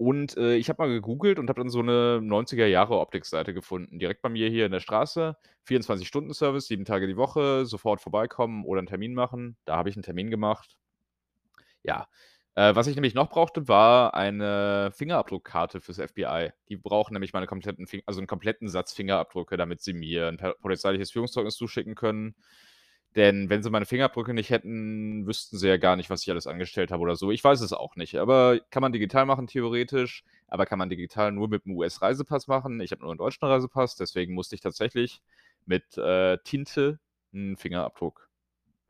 Und, 0.00 0.36
äh, 0.36 0.56
ich 0.56 0.68
habe 0.68 0.82
mal 0.82 0.88
gegoogelt 0.92 1.38
und 1.38 1.48
habe 1.48 1.60
dann 1.60 1.70
so 1.70 1.82
'ne 1.82 2.20
90er 2.22 2.66
Jahre 2.66 2.98
Optik-Seite 2.98 3.54
gefunden, 3.54 3.98
direkt 3.98 4.22
bei 4.22 4.28
mir 4.28 4.48
hier 4.48 4.66
in 4.66 4.72
der 4.72 4.80
Straße. 4.80 5.36
24-Stunden-Service, 5.64 6.66
7 6.66 6.84
Tage 6.84 7.06
die 7.06 7.16
Woche, 7.16 7.66
sofort 7.66 8.00
vorbeikommen 8.00 8.64
oder 8.64 8.80
'n 8.80 8.86
Termin 8.86 9.14
machen. 9.14 9.56
Da 9.64 9.76
habe 9.76 9.90
ich 9.90 9.96
'n 9.96 10.02
Termin 10.02 10.30
gemacht. 10.30 10.74
Ja, 11.84 12.06
äh, 12.56 12.74
was 12.74 12.86
ich 12.86 12.94
nämlich 12.96 13.14
noch 13.14 13.30
brauchte, 13.30 13.68
war 13.68 14.14
eine 14.14 14.90
Fingerabdruckkarte 14.94 15.80
fürs 15.80 15.98
FBI. 15.98 16.50
Die 16.68 16.76
brauchen 16.76 17.12
nämlich 17.14 17.32
meine 17.32 17.46
kompletten 17.46 17.86
Fin 17.86 18.02
also 18.06 18.20
'n 18.20 18.26
kompletten 18.26 18.68
Satz 18.68 18.92
Fingerabdrücke, 18.92 19.56
damit 19.56 19.80
sie 19.82 19.92
mir 19.94 20.28
'n 20.28 20.36
per 20.38 20.54
polizeiliches 20.54 21.10
Führungszeugnis 21.12 21.56
zuschicken 21.56 21.94
können. 21.94 22.34
Denn 23.16 23.50
wenn 23.50 23.62
sie 23.62 23.70
meine 23.70 23.86
Fingerabdrücke 23.86 24.34
nicht 24.34 24.50
hätten, 24.50 25.26
wüssten 25.26 25.58
sie 25.58 25.68
ja 25.68 25.76
gar 25.78 25.96
nicht, 25.96 26.10
was 26.10 26.22
ich 26.22 26.30
alles 26.30 26.46
angestellt 26.46 26.92
habe 26.92 27.02
oder 27.02 27.16
so. 27.16 27.30
Ich 27.32 27.44
weiß 27.44 27.60
es 27.62 27.72
auch 27.74 27.96
nicht, 27.96 28.16
aber 28.16 28.60
kann 28.70 28.82
man 28.82 28.92
digital 28.92 29.26
machen 29.26 29.46
theoretisch, 29.48 30.24
aber 30.48 30.66
kann 30.66 30.78
man 30.78 30.90
digital 30.90 31.32
nur 31.32 31.48
mit 31.48 31.66
'm 31.66 31.72
US-Reisepass 31.76 32.48
machen. 32.48 32.80
Ich 32.80 32.92
habe 32.92 33.02
nur 33.02 33.12
'n 33.12 33.18
deutschen 33.18 33.46
Reisepass, 33.46 33.96
deswegen 33.96 34.34
musste 34.34 34.54
ich 34.56 34.62
tatsächlich 34.62 35.22
mit, 35.66 35.98
äh, 35.98 36.38
Tinte 36.44 37.00
'n 37.34 37.56
Fingerabdruck, 37.56 38.28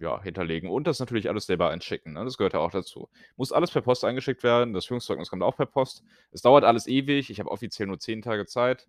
ja, 0.03 0.23
hinterlegen 0.23 0.69
und 0.71 0.87
das 0.87 0.99
natürlich 1.01 1.29
alles 1.31 1.47
selber 1.47 1.71
einschicken, 1.71 2.13
ne? 2.15 2.25
Das 2.25 2.37
gehört 2.39 2.55
ja 2.55 2.61
auch 2.61 2.71
dazu. 2.73 3.09
Muss 3.37 3.53
alles 3.53 3.71
per 3.71 3.83
Post 3.83 4.05
eingeschickt 4.05 4.43
werden. 4.43 4.75
Das 4.75 4.87
Führungszeugnis 4.87 5.31
kommt 5.31 5.43
auch 5.43 5.57
per 5.57 5.67
Post. 5.67 6.05
Es 6.33 6.43
dauert 6.43 6.65
alles 6.65 6.87
ewig. 6.89 7.31
Ich 7.31 7.41
habe 7.41 7.51
offiziell 7.51 7.89
nur 7.89 8.01
10 8.01 8.23
Tage 8.23 8.47
Zeit. 8.47 8.89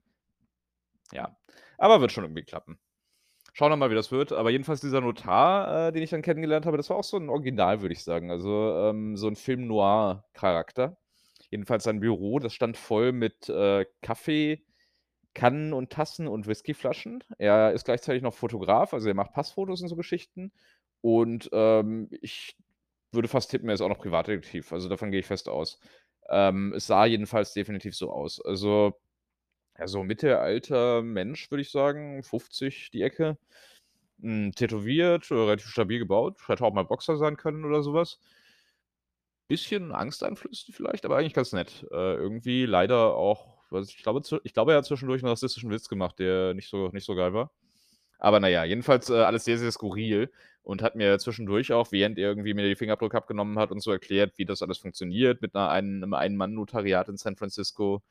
Ja, 1.12 1.36
aber 1.78 2.02
wird 2.02 2.12
schon 2.12 2.23
irgendwie 2.23 2.43
klappen. 2.43 2.80
Schauen 3.54 3.71
wir 3.71 3.78
mal, 3.78 3.91
wie 3.91 3.95
das 3.95 4.12
wird. 4.12 4.34
Aber 4.34 4.52
jedenfalls 4.52 4.82
dieser 4.82 5.02
Notar, 5.02 5.89
äh, 5.89 5.91
den 5.93 6.04
ich 6.04 6.12
dann 6.12 6.21
kennengelernt 6.23 6.65
habe, 6.65 6.78
das 6.78 6.89
war 6.89 6.97
auch 6.97 7.04
so 7.06 7.17
'n 7.17 7.30
Original, 7.30 7.82
würde 7.82 7.93
ich 7.93 8.04
sagen. 8.04 8.32
Also, 8.32 8.52
ähm, 8.89 9.17
so 9.17 9.28
'n 9.30 9.36
Film-Noir-Charakter. 9.38 10.97
Jedenfalls 11.52 11.84
sein 11.86 11.99
Büro, 12.02 12.39
das 12.39 12.54
stand 12.54 12.78
voll 12.78 13.12
mit, 13.13 13.49
äh, 13.49 13.86
Kaffeekannen 14.04 14.63
und 15.73 15.91
Tassen 15.91 16.28
und 16.28 16.47
Whiskyflaschen. 16.47 17.23
Er 17.38 17.73
ist 17.73 17.86
gleichzeitig 17.86 18.23
noch 18.23 18.34
Fotograf, 18.34 18.93
also 18.93 19.08
er 19.08 19.15
macht 19.15 19.34
Passfotos 19.34 19.82
und 19.82 19.89
so 19.89 19.95
Geschichten. 19.95 20.52
Und, 21.04 21.50
ähm, 21.52 22.08
ich 22.22 22.56
würde 23.12 23.28
fast 23.28 23.52
tippen, 23.52 23.68
er 23.70 23.76
ist 23.76 23.82
auch 23.82 23.89
noch 23.89 24.00
Privatdetektiv. 24.00 24.72
Also, 24.74 24.88
davon 24.89 25.12
gehe 25.12 25.20
ich 25.20 25.26
fest 25.28 25.50
aus. 25.50 25.80
Ähm, 26.30 26.74
es 26.76 26.88
sah 26.88 27.06
jedenfalls 27.06 27.54
definitiv 27.54 27.94
so 27.96 28.10
aus. 28.12 28.39
Also, 28.42 28.94
ja, 29.80 29.88
so 29.88 30.04
Mittelalter 30.04 31.02
Mensch, 31.04 31.52
würde 31.52 31.63
ich 31.63 31.72
sagen, 31.72 32.24
50 32.24 32.92
die 32.92 33.04
Ecke. 33.04 33.38
Hm, 34.22 34.54
tätowiert, 34.56 35.32
äh, 35.32 35.36
relativ 35.36 35.68
stabil 35.70 36.00
gebaut. 36.00 36.38
Hätte 36.48 36.66
auch 36.66 36.74
mal 36.74 36.84
Boxer 36.86 37.18
sein 37.18 37.38
können 37.38 37.66
oder 37.66 37.84
so 37.84 37.94
was. 37.96 38.18
Bisschen 39.50 39.92
angsteinflößend 39.92 40.74
vielleicht, 40.76 41.04
aber 41.06 41.18
eigentlich 41.18 41.34
ganz 41.34 41.52
nett. 41.52 41.86
Äh, 41.92 42.16
irgendwie 42.16 42.66
leider 42.66 43.13
auch 43.16 43.62
weiß 43.72 43.89
ich 43.89 43.98
glaube 44.04 44.22
ich 44.44 44.54
glaube, 44.54 44.72
er 44.72 44.78
hat 44.78 44.86
zwischendurch 44.86 45.22
'n 45.22 45.28
rassistischen 45.28 45.70
Witz 45.70 45.89
gemacht, 45.89 46.18
der 46.20 46.54
nicht 46.54 46.70
so 46.70 46.88
nicht 46.89 47.06
so 47.06 47.13
geil 47.16 47.34
war. 47.34 47.52
Aber 48.20 48.39
na 48.39 48.48
ja, 48.50 48.63
jedenfalls, 48.66 49.10
äh, 49.10 49.16
alles 49.16 49.46
sehr, 49.46 49.58
sehr 49.60 49.72
skurril 49.72 50.32
und 50.63 50.82
hat 50.84 50.95
mir 50.95 51.19
zwischendurch 51.19 51.73
auch, 51.73 51.91
während 51.91 52.17
er 52.19 52.30
irgendwie 52.30 52.54
mir 52.56 52.67
die 52.67 52.76
Fingerabdrücke 52.76 53.17
abgenommen 53.17 53.60
hat 53.60 53.71
und 53.71 53.82
so 53.82 53.91
erklärt, 53.91 54.34
wie 54.38 54.45
das 54.45 54.62
alles 54.63 54.80
funktioniert 54.80 55.41
mit 55.41 55.54
'ner 55.56 55.69
ein 55.69 55.99
'nem 55.99 56.13
Ein-Mann-Notariat 56.15 57.10
in 57.10 57.17
San 57.17 57.36
Francisco. 57.38 58.04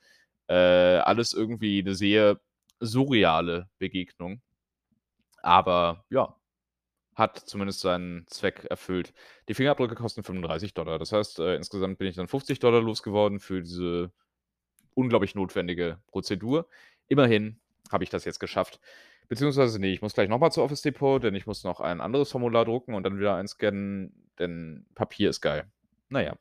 Äh, 0.49 0.55
alles 0.55 1.33
irgendwie 1.35 1.83
'ne 1.85 1.95
sehr 1.97 2.41
surreale 2.81 3.69
Begegnung. 3.79 4.41
Aber 5.43 6.05
ja, 6.11 6.37
hat 7.17 7.39
zumindest 7.39 7.81
seinen 7.81 8.27
Zweck 8.29 8.67
erfüllt. 8.71 9.15
Die 9.49 9.55
Fingerabdrücke 9.55 9.95
kosten 9.97 10.23
35 10.25 10.75
$. 10.75 10.99
Das 10.99 11.13
heißt, 11.13 11.41
äh, 11.41 11.57
insgesamt 11.57 11.99
bin 11.99 12.09
ich 12.09 12.17
dann 12.17 12.29
50 12.29 12.61
$ 12.61 12.83
losgeworden 12.83 13.41
für 13.41 13.63
diese 13.63 14.13
unglaublich 14.95 15.35
notwendige 15.37 15.99
Prozedur. 16.09 16.69
Immerhin 17.09 17.61
habe 17.93 18.05
ich 18.05 18.11
das 18.11 18.25
jetzt 18.27 18.41
geschafft. 18.41 18.81
Beziehungsweise, 19.29 19.79
ne, 19.81 19.89
ich 19.93 20.03
muss 20.03 20.15
gleich 20.15 20.29
noch 20.29 20.39
mal 20.39 20.51
zu 20.51 20.63
Office 20.63 20.83
Depot, 20.83 21.23
denn 21.23 21.35
ich 21.35 21.47
muss 21.47 21.65
noch 21.65 21.81
ein 21.81 22.01
anderes 22.01 22.31
Formular 22.31 22.65
drucken 22.65 22.95
und 22.95 23.05
dann 23.05 23.19
wieder 23.19 23.35
einscannen, 23.37 24.13
denn 24.39 24.87
Papier 24.95 25.31
ist 25.31 25.41
geil. 25.41 25.71
Na 26.09 26.23
ja. 26.23 26.35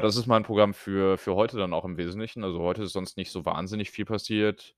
Das 0.00 0.16
ist 0.16 0.26
mein 0.26 0.44
Programm 0.44 0.72
für 0.74 1.18
für 1.18 1.34
heute 1.34 1.56
dann 1.58 1.72
auch 1.74 1.84
im 1.84 1.96
Wesentlichen. 1.96 2.44
Also, 2.44 2.60
heute 2.60 2.82
ist 2.84 2.92
sonst 2.92 3.16
nicht 3.16 3.30
so 3.32 3.44
wahnsinnig 3.44 3.90
viel 3.90 4.04
passiert 4.04 4.76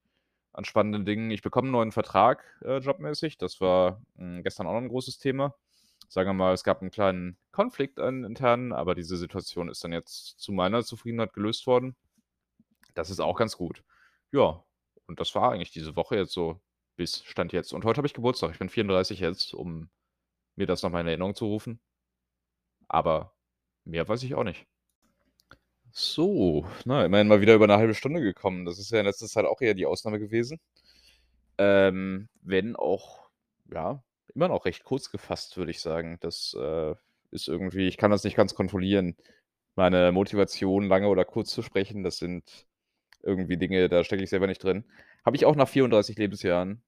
an 0.55 0.65
spannenden 0.65 1.05
Dingen. 1.07 1.31
Ich 1.31 1.43
bekomme 1.43 1.69
'n 1.69 1.73
neuen 1.73 1.93
Vertrag, 1.93 2.45
äh, 2.65 2.79
jobmäßig. 2.79 3.39
Das 3.39 3.61
war, 3.61 4.03
hm, 4.17 4.43
gestern 4.45 4.67
auch 4.67 4.73
noch 4.75 4.81
'n 4.83 4.89
großes 4.89 5.19
Thema. 5.19 5.55
Sagen 6.09 6.31
wir 6.31 6.35
mal, 6.35 6.55
es 6.55 6.65
gab 6.65 6.83
'n 6.83 6.91
kleinen 6.91 7.39
Konflikt, 7.53 8.01
einen 8.01 8.25
internen, 8.25 8.73
aber 8.73 8.95
diese 8.95 9.17
Situation 9.19 9.69
ist 9.71 9.85
dann 9.85 9.93
jetzt 9.93 10.41
zu 10.41 10.53
meiner 10.53 10.85
Zufriedenheit 10.85 11.33
gelöst 11.35 11.67
worden. 11.67 11.97
Das 12.95 13.11
ist 13.11 13.21
auch 13.21 13.37
ganz 13.37 13.57
gut. 13.57 13.83
Ja, 14.33 14.65
und 15.07 15.21
das 15.21 15.35
war 15.35 15.53
eigentlich 15.53 15.73
diese 15.73 15.97
Woche 15.97 16.17
jetzt 16.17 16.33
so 16.33 16.61
bis 16.97 17.25
Stand 17.25 17.53
jetzt. 17.53 17.73
Und 17.73 17.85
heute 17.85 17.99
habe 17.99 18.07
ich 18.07 18.15
Geburtstag. 18.15 18.53
Ich 18.53 18.59
bin 18.59 18.69
34 18.71 19.21
jetzt, 19.21 19.55
um 19.55 19.91
mir 20.57 20.67
das 20.67 20.83
noch 20.83 20.91
mal 20.91 21.01
in 21.03 21.09
Erinnerung 21.09 21.35
zu 21.37 21.47
rufen. 21.47 21.81
Aber 22.91 23.35
mehr 23.85 24.07
weiß 24.09 24.23
ich 24.23 24.35
auch 24.35 24.45
nicht. 24.45 24.67
So, 25.95 26.67
na, 26.87 27.05
immerhin 27.05 27.29
mal 27.29 27.41
wieder 27.43 27.55
über 27.55 27.67
'ne 27.67 27.77
halbe 27.77 27.95
Stunde 27.95 28.21
gekommen. 28.23 28.65
Das 28.65 28.79
ist 28.79 28.91
ja 28.91 29.01
in 29.01 29.05
letzter 29.07 29.27
Zeit 29.27 29.45
auch 29.45 29.61
eher 29.61 29.75
die 29.75 29.85
Ausnahme 29.87 30.19
gewesen. 30.19 30.59
Ähm, 31.59 32.29
wenn 32.43 32.77
auch, 32.77 33.31
ja, 33.73 34.03
immer 34.35 34.49
noch 34.49 34.65
recht 34.65 34.85
kurz 34.85 35.11
gefasst, 35.11 35.57
würde 35.57 35.71
ich 35.71 35.81
sagen. 35.81 36.19
Das, 36.21 36.55
äh, 36.59 36.95
ist 37.31 37.49
irgendwie 37.49 37.89
ich 37.89 37.97
kann 37.97 38.11
das 38.11 38.25
nicht 38.25 38.37
ganz 38.37 38.55
kontrollieren. 38.55 39.17
Meine 39.77 40.13
Motivation, 40.13 40.89
lange 40.89 41.09
oder 41.09 41.25
kurz 41.25 41.51
zu 41.51 41.63
sprechen, 41.63 42.03
das 42.05 42.19
sind 42.19 42.67
irgendwie 43.23 43.57
Dinge, 43.59 43.89
da 43.89 44.05
stecke 44.05 44.23
ich 44.25 44.31
selber 44.31 44.47
nicht 44.47 44.63
drin. 44.65 44.85
Habe 45.25 45.37
ich 45.37 45.45
auch 45.47 45.57
nach 45.57 45.69
34 45.69 46.19
Lebensjahren 46.19 46.83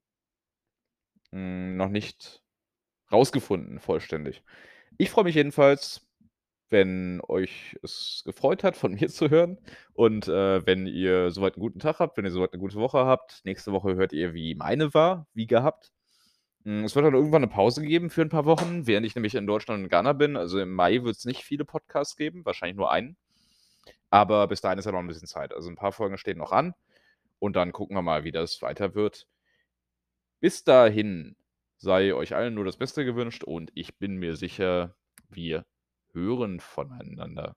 hm, 1.33 1.77
noch 1.77 1.89
nicht 1.89 2.43
rausgefunden 3.13 3.81
vollständig. 3.81 4.43
Ich 4.99 5.11
freue 5.11 5.25
mich 5.25 5.37
jedenfalls, 5.37 6.07
wenn 6.71 7.21
euch 7.29 7.79
es 7.83 8.23
gefreut 8.27 8.65
hat, 8.65 8.77
von 8.77 8.95
mir 8.97 9.09
zu 9.09 9.31
hören 9.31 9.59
und, 9.95 10.29
äh, 10.29 10.67
wenn 10.67 10.87
ihr 10.87 11.31
so 11.33 11.43
weit 11.43 11.57
'n 11.59 11.61
guten 11.61 11.81
Tag 11.81 12.01
habt, 12.01 12.19
wenn 12.19 12.25
ihr 12.27 12.33
so 12.33 12.43
weit 12.43 12.53
'ne 12.55 12.59
gute 12.61 12.77
Woche 12.77 13.01
habt. 13.07 13.43
Nächste 13.45 13.73
Woche 13.73 13.97
hört 13.97 14.13
ihr, 14.15 14.35
wie 14.35 14.55
meine 14.57 14.95
war, 14.95 15.29
wie 15.35 15.47
gehabt. 15.49 15.93
Hm, 16.65 16.85
es 16.85 16.95
wird 16.97 17.07
dann 17.07 17.15
irgendwann 17.15 17.43
'ne 17.43 17.49
Pause 17.49 17.83
geben 17.85 18.11
für 18.11 18.23
'n 18.23 18.31
paar 18.31 18.47
Wochen, 18.47 18.87
während 18.87 19.07
ich 19.07 19.15
nämlich 19.17 19.35
in 19.37 19.47
Deutschland 19.49 19.85
und 19.85 19.91
Ghana 19.91 20.15
bin. 20.15 20.37
Also, 20.37 20.61
im 20.61 20.73
Mai 20.75 21.03
wird's 21.05 21.25
nicht 21.27 21.45
viele 21.45 21.65
Podcasts 21.67 22.17
geben, 22.17 22.45
wahrscheinlich 22.47 22.77
nur 22.79 22.93
einen. 22.93 23.17
Aber 24.15 24.47
bis 24.47 24.61
dahin 24.61 24.79
ist 24.79 24.85
ja 24.85 24.93
noch 24.93 25.01
'n 25.01 25.09
bisschen 25.09 25.27
Zeit. 25.27 25.53
Also, 25.53 25.69
'n 25.69 25.75
paar 25.75 25.91
Folgen 25.91 26.19
stehen 26.19 26.39
noch 26.39 26.53
an 26.53 26.73
und 27.41 27.57
dann 27.57 27.73
gucken 27.73 27.97
wir 27.97 28.03
mal, 28.03 28.25
wie 28.25 28.33
das 28.33 28.63
weiter 28.63 28.95
wird. 28.95 29.25
Bis 30.43 30.65
dahin 30.65 31.37
sei 31.79 32.15
euch 32.15 32.35
allen 32.35 32.55
nur 32.55 32.65
das 32.65 32.77
Beste 32.77 33.05
gewünscht 33.05 33.45
und 33.45 33.71
ich 33.75 33.99
bin 33.99 34.17
mir 34.17 34.37
sicher, 34.37 34.97
wir 35.29 35.65
hören 36.13 36.61
voneinander. 36.61 37.55